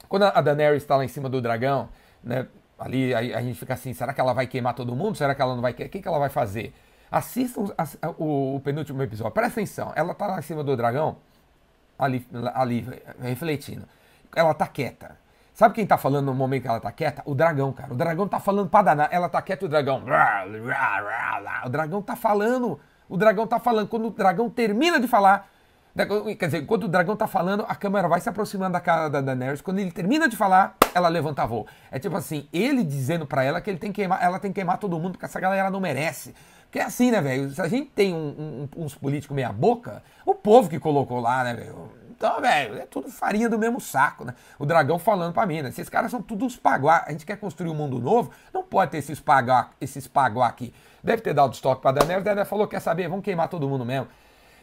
Quando 0.08 0.24
a 0.24 0.42
Daenerys 0.42 0.84
está 0.84 0.96
lá 0.96 1.04
em 1.04 1.08
cima 1.08 1.30
do 1.30 1.42
dragão, 1.42 1.90
né? 2.24 2.48
Ali 2.78 3.14
a, 3.14 3.20
a, 3.20 3.42
gente 3.42 3.58
fica 3.58 3.74
assim, 3.74 3.94
será 3.94 4.14
que 4.14 4.20
ela 4.20 4.34
vai 4.34 4.48
queimar 4.48 4.74
todo 4.74 4.96
mundo? 4.96 5.18
Será 5.18 5.34
que 5.34 5.42
ela 5.42 5.56
não 5.56 5.62
vai 5.62 5.74
queimar? 5.74 5.90
O 5.90 5.92
que, 5.92 6.02
que 6.02 6.08
ela 6.08 6.20
vai 6.20 6.30
fazer? 6.30 6.74
Assistam 7.12 7.74
a, 7.78 8.10
o, 8.18 8.56
o, 8.56 8.60
penúltimo 8.60 9.02
episódio. 9.02 9.32
Presta 9.34 9.60
atenção. 9.60 9.94
Ela 9.96 10.14
tá 10.14 10.28
lá 10.28 10.40
em 10.40 10.42
cima 10.42 10.64
do 10.64 10.76
dragão, 10.76 11.18
ali, 11.98 12.26
ali 12.54 12.86
refletindo. 13.22 13.86
Ela 14.36 14.54
tá 14.54 14.68
quieta. 14.68 15.18
Sabe 15.56 15.74
quem 15.74 15.88
tá 15.88 15.98
falando 15.98 16.26
no 16.26 16.34
momento 16.34 16.64
que 16.64 16.68
ela 16.68 16.82
tá 16.82 16.92
quieta? 16.92 17.24
O 17.26 17.34
dragão, 17.34 17.72
cara. 17.72 17.94
O 17.94 17.96
dragão 17.96 18.28
tá 18.28 18.42
falando 18.42 18.70
pra 18.70 18.82
danar. 18.82 19.08
Ela 19.10 19.30
tá 19.30 19.42
quieta 19.42 19.66
o 19.66 19.70
dragão. 19.70 20.04
O 21.66 21.70
dragão 21.70 22.02
tá 22.02 22.14
falando. 22.18 22.78
O 23.08 23.16
dragão 23.16 23.48
tá 23.48 23.58
falando. 23.58 23.88
Quando 23.88 24.08
o 24.08 24.12
dragão 24.12 24.50
termina 24.50 25.00
de 25.00 25.08
falar. 25.08 25.50
Quer 26.38 26.48
dizer, 26.48 26.62
enquanto 26.62 26.84
o 26.84 26.88
dragão 26.90 27.16
tá 27.16 27.26
falando, 27.26 27.66
a 27.70 27.74
câmera 27.74 28.06
vai 28.06 28.20
se 28.20 28.28
aproximando 28.28 28.74
da 28.74 28.82
cara 28.82 29.08
da 29.08 29.22
Daenerys. 29.22 29.62
Quando 29.62 29.80
ele 29.80 29.92
termina 29.92 30.28
de 30.28 30.36
falar, 30.36 30.76
ela 30.94 31.08
levanta 31.08 31.46
voo. 31.46 31.66
É 31.90 31.98
tipo 31.98 32.18
assim, 32.18 32.50
ele 32.52 32.84
dizendo 32.84 33.26
para 33.26 33.42
ela 33.46 33.62
que 33.62 33.70
ele 33.70 33.80
tem 33.80 33.94
que 33.94 34.02
queimar, 34.02 34.22
ela 34.22 34.38
tem 34.38 34.52
que 34.52 34.56
queimar 34.56 34.78
todo 34.78 35.00
mundo, 35.00 35.14
porque 35.14 35.24
essa 35.24 35.40
galera 35.40 35.70
não 35.70 35.80
merece. 35.80 36.36
Porque 36.64 36.80
é 36.80 36.84
assim, 36.84 37.12
né, 37.12 37.22
velho? 37.22 37.50
Se 37.50 37.62
a 37.62 37.70
gente 37.70 37.92
tem 37.92 38.14
um, 38.14 38.68
um, 38.78 38.84
uns 38.84 38.94
políticos 38.94 39.34
meia 39.34 39.54
boca, 39.54 40.04
o 40.26 40.36
povo 40.36 40.68
que 40.68 40.80
colocou 40.80 41.22
lá, 41.22 41.46
né, 41.46 41.54
velho? 41.54 41.90
Então, 42.16 42.40
velho, 42.40 42.78
é 42.78 42.86
tudo 42.86 43.12
farinha 43.12 43.50
do 43.50 43.60
mesmo 43.60 43.80
saco, 43.82 44.24
né? 44.24 44.34
O 44.58 44.66
dragão 44.66 44.98
falando 44.98 45.34
pra 45.34 45.46
mim, 45.46 45.62
né? 45.62 45.70
Esses 45.70 45.90
caras 45.90 46.10
são 46.10 46.22
tudo 46.22 46.46
os 46.46 46.56
paguá. 46.56 47.04
A 47.06 47.12
gente 47.12 47.26
quer 47.26 47.38
construir 47.38 47.70
um 47.70 47.74
mundo 47.74 48.00
novo, 48.00 48.32
não 48.54 48.64
pode 48.64 48.92
ter 48.92 49.00
esses 49.00 49.20
paguá, 49.20 49.72
esses 49.82 50.08
paguá 50.08 50.48
aqui. 50.48 50.74
Deve 51.04 51.22
ter 51.22 51.34
dado 51.34 51.54
estoque 51.54 51.82
pra 51.82 51.92
Daenerys, 51.92 52.24
Daenerys 52.24 52.50
falou, 52.50 52.68
quer 52.68 52.80
saber, 52.80 53.10
vamos 53.10 53.24
queimar 53.24 53.50
todo 53.50 53.68
mundo 53.68 53.86
mesmo. 53.86 54.08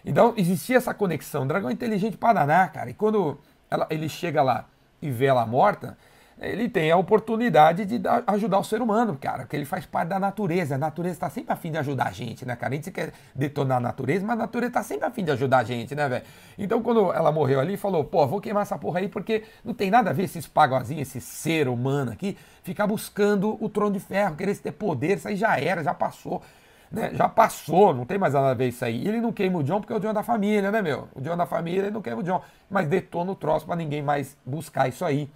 Então, 0.04 0.32
existia 0.36 0.78
essa 0.78 0.94
conexão. 0.94 1.42
O 1.42 1.46
dragão 1.46 1.68
é 1.68 1.72
inteligente 1.72 2.16
pra 2.16 2.32
danar, 2.32 2.72
cara. 2.72 2.90
E 2.90 2.94
quando 2.94 3.38
ela, 3.70 3.86
ele 3.90 4.08
chega 4.08 4.42
lá 4.42 4.64
e 5.00 5.10
vê 5.10 5.26
ela 5.26 5.44
morta, 5.46 5.96
ele 6.40 6.68
tem 6.68 6.90
a 6.90 6.96
oportunidade 6.96 7.84
de 7.84 8.00
ajudar 8.26 8.58
o 8.58 8.64
ser 8.64 8.82
humano, 8.82 9.16
cara, 9.20 9.40
porque 9.40 9.56
ele 9.56 9.64
faz 9.64 9.86
parte 9.86 10.08
da 10.08 10.18
natureza. 10.18 10.74
A 10.74 10.78
natureza 10.78 11.14
está 11.14 11.30
sempre 11.30 11.52
a 11.52 11.56
fim 11.56 11.70
de 11.70 11.78
ajudar 11.78 12.08
a 12.08 12.10
gente, 12.10 12.44
né, 12.44 12.56
cara? 12.56 12.72
A 12.72 12.76
gente 12.76 12.90
quer 12.90 13.12
detonar 13.34 13.78
a 13.78 13.80
natureza, 13.80 14.26
mas 14.26 14.38
a 14.38 14.42
natureza 14.42 14.70
está 14.70 14.82
sempre 14.82 15.06
a 15.06 15.10
fim 15.10 15.24
de 15.24 15.30
ajudar 15.30 15.58
a 15.58 15.64
gente, 15.64 15.94
né, 15.94 16.08
velho? 16.08 16.24
Então, 16.58 16.82
quando 16.82 17.12
ela 17.12 17.30
morreu 17.30 17.60
ali, 17.60 17.76
falou, 17.76 18.04
pô, 18.04 18.26
vou 18.26 18.40
queimar 18.40 18.62
essa 18.62 18.78
porra 18.78 19.00
aí 19.00 19.08
porque 19.08 19.44
não 19.64 19.74
tem 19.74 19.90
nada 19.90 20.10
a 20.10 20.12
ver 20.12 20.24
esses 20.24 20.46
pagozinhos, 20.46 21.08
esse 21.08 21.20
ser 21.20 21.68
humano 21.68 22.12
aqui, 22.12 22.36
ficar 22.62 22.86
buscando 22.86 23.56
o 23.62 23.68
trono 23.68 23.92
de 23.92 24.00
ferro, 24.00 24.34
querer 24.36 24.56
ter 24.56 24.72
poder, 24.72 25.18
isso 25.18 25.28
aí 25.28 25.36
já 25.36 25.58
era, 25.58 25.82
já 25.84 25.94
passou. 25.94 26.42
Né, 26.90 27.10
já 27.14 27.26
passou, 27.26 27.94
não 27.94 28.04
tem 28.04 28.18
mais 28.18 28.34
nada 28.34 28.50
a 28.50 28.54
ver 28.54 28.68
isso 28.68 28.84
aí. 28.84 29.06
Ele 29.08 29.18
não 29.18 29.32
queima 29.32 29.58
o 29.58 29.62
John 29.62 29.80
porque 29.80 29.94
é 29.94 29.96
o 29.96 30.00
John 30.00 30.10
é 30.10 30.12
da 30.12 30.22
família, 30.22 30.70
né, 30.70 30.82
meu? 30.82 31.08
O 31.14 31.22
John 31.22 31.32
é 31.32 31.36
da 31.36 31.46
família, 31.46 31.82
ele 31.82 31.90
não 31.90 32.02
queima 32.02 32.20
o 32.20 32.22
John. 32.22 32.42
Mas 32.68 32.86
detona 32.86 33.32
o 33.32 33.34
troço 33.34 33.64
para 33.64 33.76
ninguém 33.76 34.02
mais 34.02 34.36
buscar 34.44 34.88
isso 34.88 35.02
aí. 35.02 35.30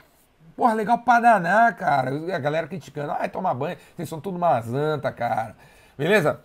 Porra, 0.56 0.72
legal 0.72 0.98
pra 0.98 1.20
danar, 1.20 1.76
cara. 1.76 2.10
A 2.34 2.38
galera 2.38 2.66
criticando. 2.66 3.12
Ai, 3.12 3.28
toma 3.28 3.52
banho. 3.52 3.76
Vocês 3.94 4.08
são 4.08 4.20
tudo 4.20 4.38
mazanta, 4.38 5.12
cara. 5.12 5.54
Beleza? 5.98 6.40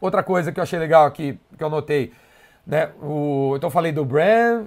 Outra 0.00 0.22
coisa 0.22 0.52
que 0.52 0.60
eu 0.60 0.62
achei 0.62 0.78
legal 0.78 1.06
aqui, 1.06 1.38
que 1.56 1.64
eu 1.64 1.70
notei. 1.70 2.12
Né? 2.66 2.90
O, 3.02 3.54
então 3.56 3.68
eu 3.68 3.72
falei 3.72 3.92
do 3.92 4.04
Bran, 4.04 4.66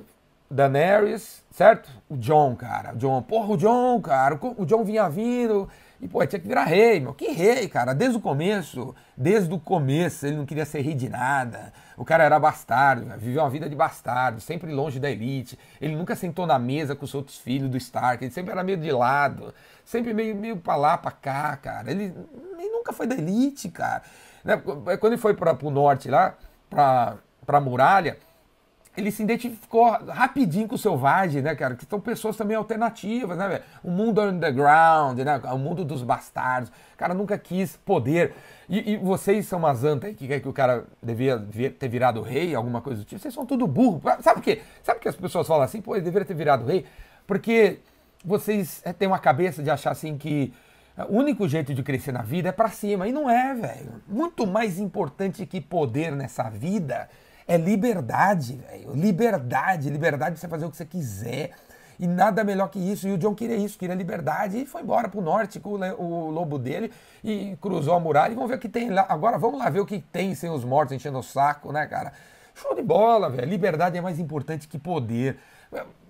Daenerys, 0.50 1.44
certo? 1.52 1.90
O 2.10 2.18
John, 2.18 2.56
cara. 2.56 2.94
O 2.94 2.98
John, 2.98 3.22
porra, 3.22 3.54
o 3.54 3.58
John, 3.58 4.02
cara. 4.02 4.40
O 4.58 4.66
John 4.66 4.84
vinha 4.84 5.08
vindo. 5.08 5.70
E, 6.04 6.08
pô, 6.10 6.26
tinha 6.28 6.38
que 6.38 6.48
virar 6.48 6.66
rei, 6.66 7.00
meu. 7.00 7.14
Que 7.14 7.30
rei, 7.30 7.70
cara? 7.70 7.94
Desde 7.94 8.18
o 8.18 8.20
começo, 8.20 8.94
desde 9.16 9.54
o 9.54 9.58
começo, 9.58 10.28
ele 10.28 10.36
não 10.36 10.46
queria 10.46 10.66
ser 10.66 10.82
rei 10.82 10.94
de 10.94 11.08
nada. 11.08 11.72
O 11.96 12.04
cara 12.04 12.26
era 12.26 12.38
bastardo, 12.38 13.06
viveu 13.18 13.42
uma 13.42 13.50
vida 13.50 13.70
de 13.70 13.76
bastardo, 13.76 14.42
sempre 14.42 14.70
longe 14.74 15.00
da 15.00 15.10
elite. 15.10 15.58
Ele 15.80 15.96
nunca 15.96 16.14
sentou 16.14 16.46
na 16.46 16.60
mesa 16.60 16.94
com 16.94 17.06
os 17.06 17.16
outros 17.16 17.38
filhos 17.38 17.70
do 17.70 17.78
Stark, 17.78 18.22
ele 18.22 18.34
sempre 18.34 18.52
era 18.52 18.62
meio 18.66 18.78
de 18.78 18.92
lado, 18.92 19.54
sempre 19.86 20.14
meio, 20.14 20.36
meio 20.36 20.58
pra 20.58 20.76
lá, 20.76 20.98
pra 20.98 21.12
cá, 21.12 21.56
cara. 21.56 21.90
Ele, 21.90 22.14
ele 22.60 22.70
nunca 22.70 22.92
foi 22.92 23.08
da 23.08 23.16
elite, 23.16 23.70
cara. 23.70 24.04
Né? 24.44 24.58
Quando 24.58 25.14
ele 25.14 25.18
foi 25.18 25.34
para 25.34 25.58
o 25.66 25.72
norte 25.72 26.10
lá, 26.10 26.36
pra, 26.70 27.16
pra 27.46 27.62
muralha, 27.62 28.18
ele 28.96 29.12
se 29.12 29.24
identificou 29.24 29.90
rapidinho 29.90 30.68
com 30.68 30.76
o 30.76 30.78
selvagem, 30.78 31.42
né, 31.42 31.56
cara? 31.56 31.76
Que 31.76 31.86
são 31.86 32.00
pessoas 32.00 32.38
também 32.38 32.56
alternativas, 32.56 33.38
né, 33.38 33.48
velho? 33.48 33.64
O 33.84 33.90
mundo 33.90 34.22
underground, 34.22 35.18
né? 35.20 35.42
O 35.52 35.58
mundo 35.58 35.84
dos 35.84 36.04
bastardos. 36.04 36.70
O 36.70 36.98
cara 36.98 37.14
nunca 37.14 37.38
quis 37.38 37.76
poder. 37.78 38.34
E, 38.70 38.94
e 38.94 38.98
vocês 38.98 39.48
são 39.48 39.60
umas 39.60 39.84
antas 39.84 40.10
aí 40.10 40.16
que 40.16 40.40
que 40.40 40.48
o 40.48 40.54
cara 40.54 40.86
devia 41.02 41.40
ter 41.72 41.88
virado 41.88 42.22
rei, 42.22 42.54
alguma 42.54 42.82
coisa 42.82 43.02
do 43.02 43.06
tipo. 43.06 43.20
Vocês 43.20 43.34
são 43.34 43.46
tudo 43.46 43.66
burro. 43.66 44.00
Sabe 44.22 44.36
por 44.36 44.44
quê? 44.44 44.62
Sabe 44.84 45.00
que 45.00 45.10
as 45.10 45.16
pessoas 45.16 45.48
falam 45.48 45.64
assim, 45.64 45.82
pô, 45.82 45.96
ele 45.96 46.06
deveria 46.06 46.26
ter 46.26 46.36
virado 46.36 46.66
rei? 46.66 46.86
Porque 47.26 47.80
vocês 48.24 48.80
é, 48.86 48.94
têm 48.94 49.08
uma 49.08 49.20
cabeça 49.20 49.64
de 49.64 49.72
achar 49.72 49.92
assim 49.92 50.18
que 50.18 50.54
o 51.10 51.18
único 51.18 51.48
jeito 51.48 51.74
de 51.74 51.82
crescer 51.82 52.12
na 52.12 52.22
vida 52.22 52.50
é 52.50 52.52
para 52.52 52.70
cima. 52.70 53.08
E 53.08 53.12
não 53.12 53.28
é, 53.28 53.56
velho. 53.56 54.04
Muito 54.08 54.46
mais 54.46 54.78
importante 54.78 55.48
que 55.48 55.60
poder 55.60 56.12
nessa 56.12 56.48
vida 56.48 57.10
é 57.48 57.58
liberdade, 57.58 58.56
velho. 58.56 58.94
Liberdade, 58.94 59.90
liberdade 59.90 60.36
de 60.36 60.42
você 60.42 60.48
fazer 60.48 60.66
o 60.66 60.72
que 60.72 60.78
você 60.78 60.86
quiser. 60.86 61.52
E 62.00 62.08
nada 62.08 62.44
melhor 62.44 62.70
que 62.70 62.80
isso. 62.80 63.08
E 63.08 63.12
o 63.12 63.18
John 63.18 63.36
queria 63.36 63.56
isso, 63.56 63.78
queria 63.78 63.96
liberdade 63.96 64.58
e 64.58 64.66
foi 64.66 64.82
embora 64.82 65.08
pro 65.08 65.22
norte 65.22 65.60
com 65.60 65.72
o 65.72 66.30
lobo 66.32 66.58
dele 66.58 66.92
e 67.24 67.56
cruzou 67.62 67.94
a 67.94 68.00
muralha. 68.00 68.32
E 68.32 68.36
vamos 68.36 68.50
ver 68.50 68.56
o 68.56 68.60
que 68.60 68.70
tem 68.70 68.90
lá. 68.90 69.06
Agora 69.08 69.38
vamos 69.38 69.60
lá 69.60 69.70
ver 69.70 69.80
o 69.80 69.86
que 69.86 70.00
tem 70.00 70.34
sem 70.36 70.50
os 70.50 70.64
mortos 70.64 70.96
enchendo 70.96 71.20
o 71.20 71.24
saco, 71.24 71.72
né, 71.72 71.86
cara? 71.86 72.14
Show 72.56 72.76
de 72.76 72.82
bola, 72.82 73.30
velho. 73.30 73.48
Liberdade 73.48 73.98
é 73.98 74.02
mais 74.02 74.20
importante 74.20 74.68
que 74.68 74.78
poder. 74.78 75.38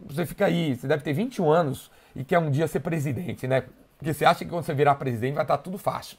Você 0.05 0.25
fica 0.25 0.45
aí, 0.45 0.75
você 0.75 0.87
deve 0.87 1.03
ter 1.03 1.13
21 1.13 1.49
anos 1.49 1.91
e 2.15 2.23
quer 2.23 2.39
um 2.39 2.49
dia 2.49 2.67
ser 2.67 2.79
presidente, 2.79 3.47
né? 3.47 3.63
Porque 3.97 4.13
você 4.13 4.25
acha 4.25 4.43
que 4.43 4.51
quando 4.51 4.65
você 4.65 4.73
virar 4.73 4.95
presidente 4.95 5.35
vai 5.35 5.43
estar 5.43 5.57
tudo 5.57 5.77
fácil. 5.77 6.17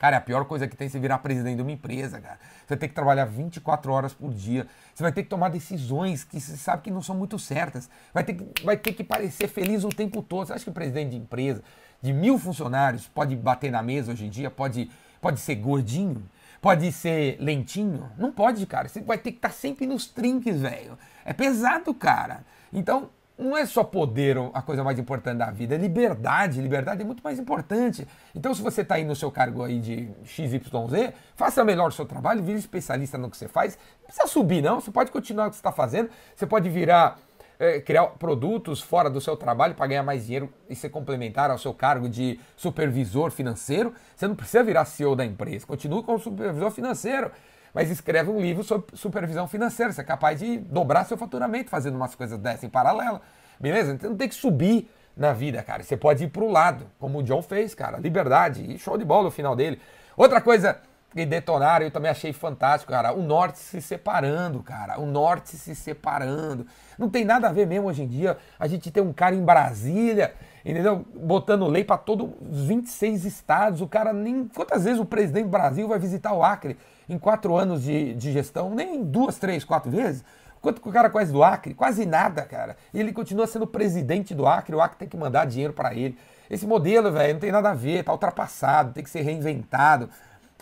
Cara, 0.00 0.16
é 0.16 0.18
a 0.18 0.20
pior 0.22 0.46
coisa 0.46 0.66
que 0.66 0.74
tem 0.74 0.86
é 0.86 0.88
você 0.88 0.98
virar 0.98 1.18
presidente 1.18 1.56
de 1.56 1.62
uma 1.62 1.72
empresa, 1.72 2.18
cara. 2.18 2.38
Você 2.66 2.74
tem 2.74 2.88
que 2.88 2.94
trabalhar 2.94 3.26
24 3.26 3.92
horas 3.92 4.14
por 4.14 4.32
dia. 4.32 4.66
Você 4.94 5.02
vai 5.02 5.12
ter 5.12 5.24
que 5.24 5.28
tomar 5.28 5.50
decisões 5.50 6.24
que 6.24 6.40
você 6.40 6.56
sabe 6.56 6.84
que 6.84 6.90
não 6.90 7.02
são 7.02 7.14
muito 7.14 7.38
certas. 7.38 7.90
Vai 8.14 8.24
ter 8.24 8.32
que, 8.32 8.64
vai 8.64 8.78
ter 8.78 8.94
que 8.94 9.04
parecer 9.04 9.46
feliz 9.46 9.84
o 9.84 9.90
tempo 9.90 10.22
todo. 10.22 10.46
Você 10.46 10.54
acha 10.54 10.64
que 10.64 10.70
o 10.70 10.72
presidente 10.72 11.10
de 11.10 11.18
empresa, 11.18 11.62
de 12.00 12.14
mil 12.14 12.38
funcionários, 12.38 13.06
pode 13.08 13.36
bater 13.36 13.70
na 13.70 13.82
mesa 13.82 14.12
hoje 14.12 14.24
em 14.24 14.30
dia? 14.30 14.50
Pode, 14.50 14.90
pode 15.20 15.38
ser 15.38 15.56
gordinho? 15.56 16.26
Pode 16.62 16.90
ser 16.92 17.36
lentinho? 17.38 18.10
Não 18.16 18.32
pode, 18.32 18.64
cara. 18.64 18.88
Você 18.88 19.02
vai 19.02 19.18
ter 19.18 19.32
que 19.32 19.38
estar 19.38 19.52
sempre 19.52 19.86
nos 19.86 20.06
trinques, 20.06 20.62
velho. 20.62 20.98
É 21.26 21.34
pesado, 21.34 21.92
cara. 21.92 22.42
Então, 22.72 23.10
não 23.40 23.56
é 23.56 23.64
só 23.64 23.82
poder 23.82 24.36
a 24.52 24.60
coisa 24.60 24.84
mais 24.84 24.98
importante 24.98 25.38
da 25.38 25.50
vida, 25.50 25.74
é 25.74 25.78
liberdade. 25.78 26.60
Liberdade 26.60 27.02
é 27.02 27.04
muito 27.04 27.22
mais 27.22 27.38
importante. 27.38 28.06
Então, 28.34 28.54
se 28.54 28.62
você 28.62 28.82
está 28.82 28.96
aí 28.96 29.04
no 29.04 29.16
seu 29.16 29.30
cargo 29.30 29.64
aí 29.64 29.80
de 29.80 30.10
XYZ, 30.24 31.12
faça 31.34 31.64
melhor 31.64 31.88
o 31.88 31.92
seu 31.92 32.04
trabalho, 32.04 32.42
vire 32.42 32.58
especialista 32.58 33.16
no 33.16 33.30
que 33.30 33.36
você 33.36 33.48
faz. 33.48 33.78
Não 34.00 34.06
precisa 34.06 34.26
subir, 34.26 34.62
não. 34.62 34.80
Você 34.80 34.90
pode 34.90 35.10
continuar 35.10 35.46
o 35.46 35.50
que 35.50 35.56
você 35.56 35.60
está 35.60 35.72
fazendo. 35.72 36.10
Você 36.36 36.46
pode 36.46 36.68
virar, 36.68 37.18
é, 37.58 37.80
criar 37.80 38.06
produtos 38.08 38.82
fora 38.82 39.08
do 39.08 39.20
seu 39.20 39.36
trabalho 39.36 39.74
para 39.74 39.86
ganhar 39.86 40.02
mais 40.02 40.26
dinheiro 40.26 40.52
e 40.68 40.76
ser 40.76 40.90
complementar 40.90 41.50
ao 41.50 41.58
seu 41.58 41.72
cargo 41.72 42.08
de 42.08 42.38
supervisor 42.56 43.30
financeiro. 43.30 43.94
Você 44.14 44.28
não 44.28 44.36
precisa 44.36 44.62
virar 44.62 44.84
CEO 44.84 45.16
da 45.16 45.24
empresa. 45.24 45.66
Continue 45.66 46.02
como 46.02 46.18
supervisor 46.18 46.70
financeiro 46.70 47.30
mas 47.74 47.90
escreve 47.90 48.30
um 48.30 48.40
livro 48.40 48.62
sobre 48.62 48.96
supervisão 48.96 49.46
financeira. 49.46 49.92
Você 49.92 50.00
é 50.00 50.04
capaz 50.04 50.38
de 50.40 50.58
dobrar 50.58 51.04
seu 51.04 51.16
faturamento 51.16 51.70
fazendo 51.70 51.96
umas 51.96 52.14
coisas 52.14 52.38
dessas 52.38 52.64
em 52.64 52.68
paralelo. 52.68 53.20
Beleza? 53.58 53.92
Então 53.92 54.10
não 54.10 54.16
tem 54.16 54.28
que 54.28 54.34
subir 54.34 54.90
na 55.16 55.32
vida, 55.32 55.62
cara. 55.62 55.82
Você 55.82 55.96
pode 55.96 56.24
ir 56.24 56.28
para 56.28 56.42
o 56.42 56.50
lado, 56.50 56.86
como 56.98 57.18
o 57.18 57.22
John 57.22 57.42
fez, 57.42 57.74
cara. 57.74 57.98
Liberdade. 57.98 58.64
E 58.64 58.78
show 58.78 58.96
de 58.96 59.04
bola 59.04 59.28
o 59.28 59.30
final 59.30 59.54
dele. 59.54 59.80
Outra 60.16 60.40
coisa 60.40 60.78
que 61.12 61.26
detonaram, 61.26 61.84
eu 61.84 61.90
também 61.90 62.10
achei 62.10 62.32
fantástico, 62.32 62.92
cara. 62.92 63.12
O 63.12 63.22
norte 63.22 63.58
se 63.58 63.82
separando, 63.82 64.62
cara. 64.62 64.98
O 65.00 65.06
norte 65.06 65.56
se 65.56 65.74
separando. 65.74 66.66
Não 66.98 67.08
tem 67.08 67.24
nada 67.24 67.48
a 67.48 67.52
ver 67.52 67.66
mesmo 67.66 67.88
hoje 67.88 68.02
em 68.02 68.06
dia. 68.06 68.38
A 68.58 68.66
gente 68.66 68.90
tem 68.90 69.02
um 69.02 69.12
cara 69.12 69.34
em 69.34 69.44
Brasília, 69.44 70.34
entendeu? 70.64 71.04
Botando 71.14 71.66
lei 71.66 71.82
para 71.82 71.98
todos 71.98 72.30
os 72.48 72.64
26 72.64 73.24
estados. 73.24 73.80
O 73.80 73.88
cara 73.88 74.12
nem. 74.12 74.48
Quantas 74.48 74.84
vezes 74.84 75.00
o 75.00 75.04
presidente 75.04 75.44
do 75.44 75.50
Brasil 75.50 75.88
vai 75.88 75.98
visitar 75.98 76.32
o 76.32 76.42
Acre? 76.42 76.78
Em 77.10 77.18
quatro 77.18 77.56
anos 77.56 77.82
de, 77.82 78.14
de 78.14 78.32
gestão, 78.32 78.70
nem 78.70 79.02
duas, 79.02 79.36
três, 79.36 79.64
quatro 79.64 79.90
vezes. 79.90 80.24
Quanto 80.62 80.80
que 80.80 80.88
o 80.88 80.92
cara 80.92 81.10
conhece 81.10 81.32
do 81.32 81.42
Acre? 81.42 81.74
Quase 81.74 82.06
nada, 82.06 82.42
cara. 82.42 82.76
Ele 82.94 83.12
continua 83.12 83.46
sendo 83.48 83.66
presidente 83.66 84.32
do 84.32 84.46
Acre, 84.46 84.76
o 84.76 84.80
Acre 84.80 84.98
tem 84.98 85.08
que 85.08 85.16
mandar 85.16 85.44
dinheiro 85.44 85.72
para 85.72 85.92
ele. 85.92 86.16
Esse 86.48 86.66
modelo, 86.66 87.10
velho, 87.10 87.34
não 87.34 87.40
tem 87.40 87.50
nada 87.50 87.70
a 87.70 87.74
ver, 87.74 88.04
tá 88.04 88.12
ultrapassado, 88.12 88.92
tem 88.92 89.02
que 89.02 89.10
ser 89.10 89.22
reinventado. 89.22 90.08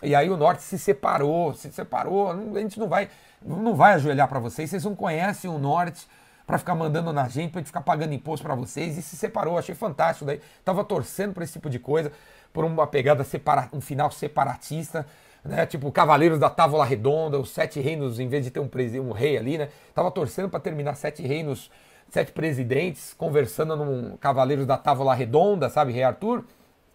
E 0.01 0.15
aí 0.15 0.27
o 0.29 0.37
Norte 0.37 0.63
se 0.63 0.79
separou, 0.79 1.53
se 1.53 1.71
separou, 1.71 2.31
a 2.31 2.59
gente 2.59 2.79
não 2.79 2.87
vai, 2.87 3.09
não 3.45 3.75
vai 3.75 3.93
ajoelhar 3.93 4.27
para 4.27 4.39
vocês, 4.39 4.69
vocês 4.69 4.85
não 4.85 4.95
conhecem 4.95 5.49
o 5.51 5.59
Norte 5.59 6.07
para 6.47 6.57
ficar 6.57 6.73
mandando 6.73 7.13
na 7.13 7.27
gente, 7.27 7.51
para 7.51 7.63
ficar 7.63 7.81
pagando 7.81 8.13
imposto 8.13 8.43
para 8.43 8.55
vocês, 8.55 8.97
e 8.97 9.03
se 9.03 9.15
separou, 9.15 9.57
achei 9.57 9.75
fantástico 9.75 10.25
daí. 10.25 10.41
Tava 10.65 10.83
torcendo 10.83 11.33
por 11.33 11.43
esse 11.43 11.53
tipo 11.53 11.69
de 11.69 11.77
coisa, 11.77 12.11
por 12.51 12.65
uma 12.65 12.87
pegada 12.87 13.23
separa, 13.23 13.69
um 13.71 13.81
final 13.81 14.09
separatista 14.09 15.05
né? 15.43 15.65
Tipo, 15.65 15.91
Cavaleiros 15.91 16.39
da 16.39 16.49
Távola 16.49 16.85
Redonda, 16.85 17.39
os 17.39 17.49
Sete 17.49 17.79
Reinos, 17.79 18.19
em 18.19 18.27
vez 18.27 18.45
de 18.45 18.51
ter 18.51 18.59
um, 18.59 18.69
um 19.01 19.11
rei 19.11 19.37
ali, 19.37 19.57
né? 19.57 19.69
Tava 19.93 20.11
torcendo 20.11 20.49
para 20.49 20.59
terminar 20.59 20.95
Sete 20.95 21.21
Reinos, 21.21 21.71
Sete 22.09 22.31
Presidentes, 22.31 23.13
conversando 23.13 23.75
num 23.75 24.17
Cavaleiros 24.17 24.65
da 24.65 24.77
Távola 24.77 25.13
Redonda, 25.13 25.69
sabe, 25.69 25.91
Rei 25.91 26.03
Arthur? 26.03 26.43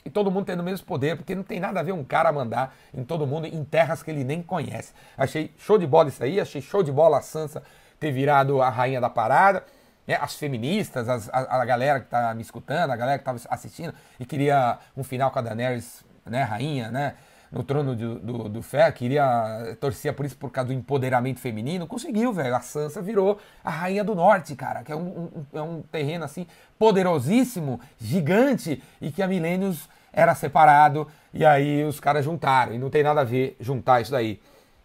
E 0.04 0.10
todo 0.10 0.30
mundo 0.30 0.44
tendo 0.44 0.60
o 0.60 0.62
mesmo 0.62 0.86
poder, 0.86 1.16
porque 1.16 1.34
não 1.34 1.42
tem 1.42 1.58
nada 1.58 1.80
a 1.80 1.82
ver 1.82 1.92
um 1.92 2.04
cara 2.04 2.30
mandar 2.30 2.76
em 2.92 3.02
todo 3.02 3.26
mundo 3.26 3.46
em 3.46 3.64
terras 3.64 4.02
que 4.02 4.10
ele 4.10 4.22
nem 4.22 4.42
conhece. 4.42 4.92
Achei 5.16 5.50
show 5.56 5.78
de 5.78 5.86
bola 5.86 6.10
isso 6.10 6.22
aí, 6.22 6.38
achei 6.38 6.60
show 6.60 6.82
de 6.82 6.92
bola 6.92 7.18
a 7.18 7.22
Sansa 7.22 7.62
ter 7.98 8.12
virado 8.12 8.60
a 8.60 8.68
rainha 8.68 9.00
da 9.00 9.08
parada. 9.08 9.64
Né? 10.06 10.18
As 10.20 10.34
feministas, 10.34 11.08
as, 11.08 11.30
a, 11.30 11.62
a, 11.62 11.64
galera 11.64 12.00
que 12.00 12.06
tá 12.06 12.34
me 12.34 12.42
escutando, 12.42 12.90
a 12.90 12.96
galera 12.96 13.18
que 13.18 13.24
tava 13.24 13.40
assistindo 13.48 13.94
e 14.20 14.26
queria 14.26 14.78
um 14.94 15.02
final 15.02 15.30
com 15.30 15.38
a 15.38 15.42
Daenerys, 15.42 16.04
né, 16.26 16.42
rainha, 16.42 16.90
né? 16.90 17.14
No 17.54 17.62
trono 17.62 17.94
do, 17.94 18.18
do, 18.18 18.49
do 18.49 18.62
Fé, 18.62 18.90
queria, 18.90 19.76
torcia 19.80 20.12
por 20.12 20.26
isso 20.26 20.37
por 20.37 20.50
causa 20.50 20.68
do 20.68 20.75
empoderamento 20.75 21.38
feminino, 21.38 21.87
conseguiu, 21.87 22.32
velho. 22.32 22.54
A 22.56 22.61
Sansa 22.61 23.00
virou 23.00 23.38
a 23.62 23.70
Rainha 23.70 24.02
do 24.02 24.12
Norte, 24.12 24.56
cara, 24.56 24.82
que 24.82 24.90
é 24.90 24.96
um, 24.96 25.30
um, 25.32 25.46
é 25.54 25.62
um 25.62 25.80
terreno 25.82 26.25
assim 26.25 26.49
poderosíssimo, 26.76 27.80
gigante, 27.96 28.82
e 29.00 29.12
que 29.12 29.23
há 29.23 29.28
milênios 29.28 29.88
era 30.12 30.34
separado, 30.34 31.06
e 31.32 31.44
aí 31.44 31.84
os 31.84 32.00
caras 32.00 32.25
juntaram, 32.25 32.75
e 32.75 32.78
não 32.78 32.90
tem 32.90 33.04
nada 33.04 33.20
a 33.20 33.25
ver 33.25 33.56
juntar 33.61 34.00
isso 34.00 34.11
daí. 34.11 34.40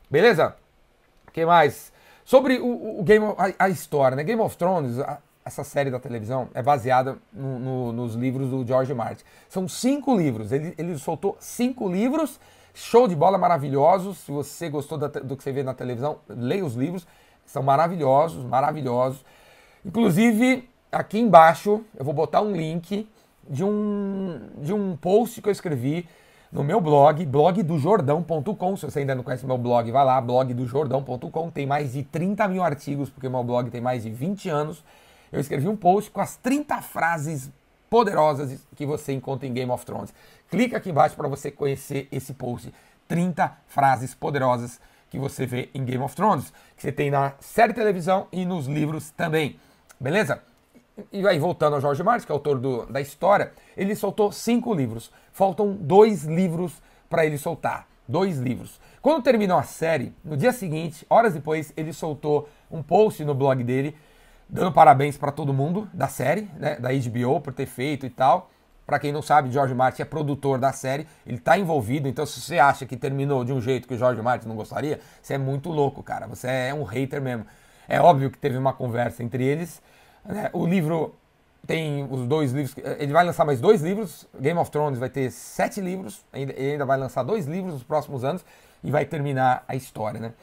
Beleza? 0.09 0.55
O 1.27 1.31
que 1.31 1.43
mais? 1.45 1.91
Sobre 2.23 2.59
o, 2.59 2.99
o 2.99 3.03
Game 3.03 3.25
of, 3.25 3.35
a, 3.41 3.65
a, 3.65 3.69
história, 3.69 4.15
né? 4.15 4.23
Game 4.23 4.41
of 4.41 4.55
Thrones, 4.55 4.99
a, 4.99 5.17
essa 5.43 5.63
série 5.63 5.89
da 5.89 5.99
televisão 5.99 6.49
é 6.53 6.61
baseada 6.61 7.17
no, 7.33 7.57
no, 7.57 7.91
nos 7.91 8.13
livros 8.13 8.51
do 8.51 8.65
George 8.65 8.93
Martin. 8.93 9.23
São 9.47 9.67
cinco 9.67 10.15
livros. 10.15 10.51
Ele, 10.51 10.75
ele 10.77 10.95
soltou 10.99 11.35
cinco 11.39 11.89
livros 11.89 12.39
Show 12.79 13.09
de 13.09 13.15
bola, 13.15 13.37
maravilhosos. 13.37 14.19
Se 14.19 14.31
você 14.31 14.69
gostou 14.69 14.97
do 14.97 15.35
que 15.35 15.43
você 15.43 15.51
vê 15.51 15.63
na 15.63 15.73
televisão, 15.73 16.19
leia 16.29 16.65
os 16.65 16.75
livros. 16.75 17.05
São 17.45 17.61
maravilhosos, 17.61 18.43
maravilhosos. 18.45 19.23
Inclusive, 19.85 20.67
aqui 20.89 21.19
embaixo 21.19 21.83
eu 21.97 22.05
vou 22.05 22.13
botar 22.13 22.41
um 22.41 22.53
link 22.53 23.05
de 23.49 23.65
um, 23.65 24.39
de 24.59 24.73
um 24.73 24.95
post 24.95 25.41
que 25.41 25.49
eu 25.49 25.51
escrevi 25.51 26.07
no 26.49 26.63
meu 26.63 26.79
blog, 26.79 27.25
blogdojordão.com. 27.25 28.77
Se 28.77 28.85
você 28.85 28.99
ainda 28.99 29.13
não 29.13 29.23
conhece 29.23 29.45
meu 29.45 29.57
blog, 29.57 29.91
vai 29.91 30.05
lá, 30.05 30.21
blogdojordão.com. 30.21 31.51
Tem 31.51 31.65
mais 31.65 31.91
de 31.91 32.03
30 32.03 32.47
mil 32.47 32.63
artigos, 32.63 33.09
porque 33.09 33.27
meu 33.27 33.43
blog 33.43 33.69
tem 33.69 33.81
mais 33.81 34.03
de 34.03 34.09
20 34.09 34.47
anos. 34.47 34.83
Eu 35.33 35.41
escrevi 35.41 35.67
um 35.67 35.75
post 35.75 36.09
com 36.09 36.21
as 36.21 36.37
30 36.37 36.81
frases 36.81 37.51
poderosas 37.89 38.65
que 38.75 38.85
você 38.85 39.13
encontra 39.13 39.47
em 39.47 39.53
Game 39.53 39.71
of 39.71 39.85
Thrones. 39.85 40.13
Clica 40.49 40.77
aqui 40.77 40.89
embaixo 40.89 41.15
para 41.15 41.27
você 41.27 41.49
conhecer 41.49 42.07
esse 42.11 42.33
post. 42.33 42.73
30 43.07 43.51
frases 43.67 44.13
poderosas 44.13 44.79
que 45.09 45.17
você 45.17 45.45
vê 45.45 45.69
em 45.73 45.83
Game 45.83 46.03
of 46.03 46.15
Thrones, 46.15 46.53
que 46.75 46.83
você 46.83 46.91
tem 46.91 47.09
na 47.09 47.33
série 47.39 47.73
televisão 47.73 48.27
e 48.31 48.45
nos 48.45 48.67
livros 48.67 49.09
também. 49.11 49.59
Beleza? 49.99 50.41
E 51.11 51.25
aí, 51.27 51.39
voltando 51.39 51.75
ao 51.75 51.81
Jorge 51.81 52.03
Martin, 52.03 52.25
que 52.25 52.31
é 52.31 52.35
autor 52.35 52.59
do, 52.59 52.85
da 52.85 53.01
história, 53.01 53.51
ele 53.75 53.95
soltou 53.95 54.31
cinco 54.31 54.73
livros. 54.73 55.11
Faltam 55.31 55.73
dois 55.73 56.23
livros 56.23 56.81
para 57.09 57.25
ele 57.25 57.37
soltar. 57.37 57.87
Dois 58.07 58.37
livros. 58.37 58.79
Quando 59.01 59.23
terminou 59.23 59.57
a 59.57 59.63
série, 59.63 60.13
no 60.23 60.35
dia 60.35 60.51
seguinte, 60.51 61.05
horas 61.09 61.33
depois, 61.33 61.71
ele 61.77 61.93
soltou 61.93 62.49
um 62.69 62.83
post 62.83 63.23
no 63.23 63.33
blog 63.33 63.63
dele 63.63 63.95
dando 64.49 64.71
parabéns 64.71 65.17
para 65.17 65.31
todo 65.31 65.53
mundo 65.53 65.87
da 65.93 66.07
série, 66.07 66.49
né, 66.57 66.77
da 66.77 66.89
HBO 66.89 67.39
por 67.39 67.53
ter 67.53 67.67
feito 67.67 68.05
e 68.05 68.09
tal. 68.09 68.49
Para 68.85 68.97
quem 68.97 69.11
não 69.11 69.21
sabe, 69.21 69.51
George 69.51 69.75
Martin 69.75 70.01
é 70.01 70.05
produtor 70.05 70.57
da 70.57 70.73
série, 70.73 71.05
ele 71.25 71.37
está 71.37 71.55
envolvido, 71.55 72.07
então 72.07 72.25
se 72.25 72.41
você 72.41 72.57
acha 72.57 72.87
que 72.87 72.97
terminou 72.97 73.45
de 73.45 73.53
um 73.53 73.61
jeito 73.61 73.87
que 73.87 73.93
o 73.93 73.97
George 73.97 74.19
Martin 74.19 74.47
não 74.47 74.55
gostaria, 74.55 74.99
você 75.21 75.35
é 75.35 75.37
muito 75.37 75.69
louco, 75.69 76.01
cara. 76.01 76.25
Você 76.25 76.47
é 76.47 76.73
um 76.73 76.83
hater 76.83 77.21
mesmo. 77.21 77.45
É 77.87 78.01
óbvio 78.01 78.31
que 78.31 78.37
teve 78.39 78.57
uma 78.57 78.73
conversa 78.73 79.23
entre 79.23 79.43
eles. 79.43 79.79
Né? 80.25 80.49
O 80.53 80.65
livro 80.65 81.13
tem 81.67 82.07
os 82.09 82.25
dois 82.25 82.51
livros. 82.51 82.75
Ele 82.97 83.13
vai 83.13 83.23
lançar 83.23 83.45
mais 83.45 83.61
dois 83.61 83.83
livros. 83.83 84.27
Game 84.39 84.57
of 84.59 84.71
Thrones 84.71 84.97
vai 84.97 85.09
ter 85.09 85.29
sete 85.29 85.79
livros. 85.79 86.25
Ele 86.33 86.51
ainda 86.71 86.85
vai 86.85 86.97
lançar 86.97 87.21
dois 87.21 87.45
livros 87.45 87.73
nos 87.75 87.83
próximos 87.83 88.23
anos 88.23 88.43
e 88.83 88.89
vai 88.89 89.05
terminar 89.05 89.63
a 89.67 89.75
história, 89.75 90.19
né? 90.19 90.33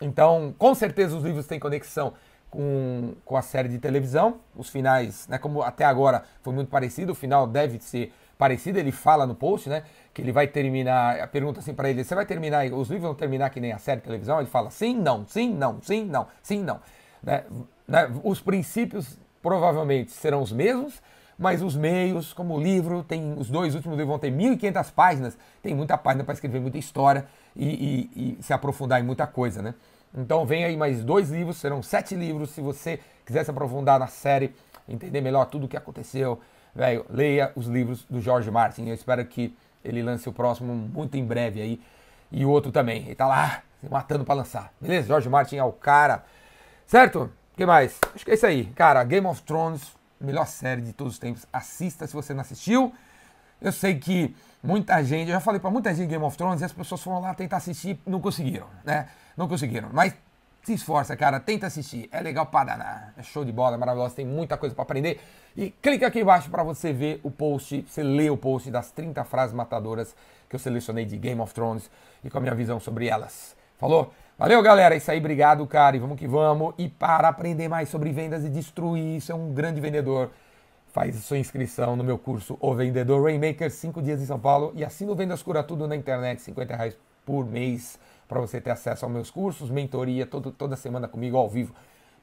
Então, 0.00 0.54
com 0.58 0.74
certeza 0.74 1.14
os 1.14 1.22
livros 1.22 1.46
têm 1.46 1.60
conexão 1.60 2.14
com, 2.52 3.14
com 3.24 3.34
a 3.34 3.42
série 3.42 3.68
de 3.68 3.78
televisão. 3.78 4.36
Os 4.54 4.68
finais, 4.68 5.26
né, 5.26 5.38
como 5.38 5.62
até 5.62 5.86
agora 5.86 6.22
foi 6.42 6.52
muito 6.52 6.68
parecido, 6.68 7.12
o 7.12 7.14
final 7.14 7.46
deve 7.46 7.80
ser 7.80 8.12
parecido. 8.36 8.78
Ele 8.78 8.92
fala 8.92 9.26
no 9.26 9.34
post, 9.34 9.70
né, 9.70 9.84
que 10.12 10.20
ele 10.20 10.30
vai 10.32 10.46
terminar. 10.46 11.18
A 11.18 11.26
pergunta 11.26 11.60
assim 11.60 11.72
para 11.72 11.88
ele: 11.88 12.04
você 12.04 12.14
vai 12.14 12.26
terminar? 12.26 12.66
Os 12.66 12.88
livros 12.88 13.08
vão 13.08 13.14
terminar 13.14 13.48
que 13.48 13.58
nem 13.58 13.72
a 13.72 13.78
série 13.78 14.00
de 14.00 14.06
televisão? 14.06 14.38
Ele 14.38 14.50
fala 14.50 14.70
sim, 14.70 14.94
não, 14.94 15.26
sim, 15.26 15.52
não, 15.52 15.80
sim, 15.80 16.04
não, 16.04 16.26
sim, 16.42 16.62
não. 16.62 16.78
Né, 17.22 17.42
né, 17.88 18.10
os 18.22 18.40
princípios 18.40 19.18
provavelmente 19.40 20.12
serão 20.12 20.42
os 20.42 20.52
mesmos, 20.52 21.00
mas 21.38 21.62
os 21.62 21.74
meios, 21.74 22.34
como 22.34 22.54
o 22.54 22.62
livro, 22.62 23.02
tem 23.02 23.34
os 23.38 23.48
dois 23.48 23.74
últimos 23.74 23.96
livros 23.96 24.10
vão 24.10 24.18
ter 24.18 24.30
1.500 24.30 24.92
páginas, 24.92 25.38
tem 25.62 25.74
muita 25.74 25.96
página 25.96 26.22
para 26.22 26.34
escrever 26.34 26.60
muita 26.60 26.76
história 26.76 27.26
e, 27.56 28.10
e, 28.14 28.36
e, 28.38 28.42
se 28.42 28.52
aprofundar 28.52 29.00
em 29.00 29.04
muita 29.04 29.26
coisa, 29.26 29.62
né? 29.62 29.74
Então 30.14 30.44
vem 30.44 30.64
aí 30.64 30.76
mais 30.76 31.02
dois 31.02 31.30
livros, 31.30 31.56
serão 31.56 31.82
sete 31.82 32.14
livros. 32.14 32.50
Se 32.50 32.60
você 32.60 33.00
quiser 33.24 33.44
se 33.44 33.50
aprofundar 33.50 33.98
na 33.98 34.06
série, 34.06 34.54
entender 34.88 35.20
melhor 35.20 35.46
tudo 35.46 35.66
o 35.66 35.68
que 35.68 35.76
aconteceu, 35.76 36.40
velho, 36.74 37.06
leia 37.08 37.52
os 37.56 37.66
livros 37.66 38.04
do 38.08 38.20
George 38.20 38.50
Martin. 38.50 38.86
Eu 38.86 38.94
espero 38.94 39.24
que 39.24 39.56
ele 39.84 40.02
lance 40.02 40.28
o 40.28 40.32
próximo 40.32 40.74
muito 40.74 41.16
em 41.16 41.24
breve 41.24 41.60
aí. 41.60 41.80
E 42.30 42.44
o 42.44 42.50
outro 42.50 42.70
também. 42.72 43.04
Ele 43.04 43.14
tá 43.14 43.26
lá 43.26 43.62
matando 43.90 44.24
para 44.24 44.34
lançar. 44.34 44.72
Beleza? 44.80 45.08
George 45.08 45.28
Martin 45.28 45.56
é 45.56 45.64
o 45.64 45.72
cara. 45.72 46.24
Certo? 46.86 47.30
O 47.52 47.56
que 47.56 47.66
mais? 47.66 47.98
Acho 48.14 48.24
que 48.24 48.30
é 48.30 48.34
isso 48.34 48.46
aí. 48.46 48.66
Cara, 48.66 49.02
Game 49.04 49.26
of 49.26 49.42
Thrones, 49.42 49.92
melhor 50.20 50.46
série 50.46 50.80
de 50.80 50.92
todos 50.92 51.14
os 51.14 51.18
tempos. 51.18 51.46
Assista 51.52 52.06
se 52.06 52.14
você 52.14 52.32
não 52.32 52.40
assistiu. 52.40 52.92
Eu 53.60 53.72
sei 53.72 53.98
que 53.98 54.34
muita 54.62 55.02
gente, 55.02 55.28
eu 55.28 55.34
já 55.34 55.40
falei 55.40 55.60
para 55.60 55.70
muita 55.70 55.94
gente 55.94 56.08
Game 56.08 56.24
of 56.24 56.36
Thrones 56.36 56.60
e 56.60 56.64
as 56.64 56.72
pessoas 56.72 57.02
foram 57.02 57.20
lá 57.20 57.34
tentar 57.34 57.56
assistir 57.56 57.98
não 58.06 58.20
conseguiram, 58.20 58.66
né? 58.84 59.08
Não 59.36 59.48
conseguiram. 59.48 59.88
Mas 59.92 60.14
se 60.62 60.72
esforça, 60.74 61.16
cara, 61.16 61.40
tenta 61.40 61.66
assistir. 61.66 62.08
É 62.12 62.20
legal 62.20 62.46
para 62.46 62.66
danar. 62.66 63.14
É 63.16 63.22
show 63.22 63.44
de 63.44 63.52
bola, 63.52 63.74
é 63.74 63.78
maravilhoso, 63.78 64.14
tem 64.14 64.24
muita 64.24 64.56
coisa 64.56 64.74
para 64.74 64.82
aprender. 64.82 65.20
E 65.56 65.70
clica 65.70 66.06
aqui 66.06 66.20
embaixo 66.20 66.48
para 66.48 66.62
você 66.62 66.92
ver 66.92 67.20
o 67.22 67.30
post, 67.30 67.84
você 67.88 68.02
lê 68.02 68.30
o 68.30 68.36
post 68.36 68.70
das 68.70 68.90
30 68.90 69.24
frases 69.24 69.54
matadoras 69.54 70.14
que 70.48 70.54
eu 70.54 70.60
selecionei 70.60 71.04
de 71.04 71.16
Game 71.16 71.40
of 71.40 71.52
Thrones 71.52 71.90
e 72.22 72.30
com 72.30 72.38
a 72.38 72.40
minha 72.40 72.54
visão 72.54 72.78
sobre 72.78 73.08
elas. 73.08 73.56
Falou? 73.78 74.12
Valeu, 74.38 74.62
galera. 74.62 74.94
É 74.94 74.98
isso 74.98 75.10
aí, 75.10 75.18
obrigado, 75.18 75.66
cara. 75.66 75.96
E 75.96 75.98
vamos 75.98 76.18
que 76.18 76.26
vamos. 76.26 76.74
E 76.78 76.88
para 76.88 77.28
aprender 77.28 77.68
mais 77.68 77.88
sobre 77.88 78.12
vendas 78.12 78.44
e 78.44 78.48
destruir, 78.48 79.16
isso 79.16 79.32
é 79.32 79.34
um 79.34 79.52
grande 79.52 79.80
vendedor. 79.80 80.30
Faz 80.92 81.16
sua 81.24 81.38
inscrição 81.38 81.96
no 81.96 82.04
meu 82.04 82.18
curso 82.18 82.58
O 82.60 82.74
Vendedor 82.74 83.24
Rainmaker, 83.24 83.70
5 83.70 84.02
dias 84.02 84.20
em 84.20 84.26
São 84.26 84.38
Paulo. 84.38 84.72
E 84.74 84.84
assina 84.84 85.10
o 85.10 85.14
Vendas 85.14 85.42
Cura 85.42 85.62
Tudo 85.62 85.88
na 85.88 85.96
internet, 85.96 86.42
50 86.42 86.76
reais 86.76 86.98
por 87.24 87.46
mês, 87.46 87.98
para 88.28 88.38
você 88.38 88.60
ter 88.60 88.72
acesso 88.72 89.06
aos 89.06 89.14
meus 89.14 89.30
cursos, 89.30 89.70
mentoria, 89.70 90.26
todo, 90.26 90.52
toda 90.52 90.76
semana 90.76 91.08
comigo 91.08 91.38
ao 91.38 91.48
vivo. 91.48 91.74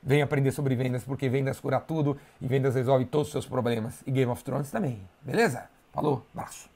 Vem 0.04 0.22
aprender 0.22 0.52
sobre 0.52 0.76
vendas, 0.76 1.04
porque 1.04 1.28
vendas 1.28 1.60
cura 1.60 1.80
tudo 1.80 2.16
e 2.40 2.48
vendas 2.48 2.76
resolve 2.76 3.06
todos 3.06 3.28
os 3.28 3.32
seus 3.32 3.48
problemas. 3.48 4.04
E 4.06 4.12
Game 4.12 4.32
of 4.32 4.44
Thrones 4.44 4.70
também. 4.70 5.02
Beleza? 5.24 5.68
Falou, 5.92 6.24
abraço. 6.32 6.69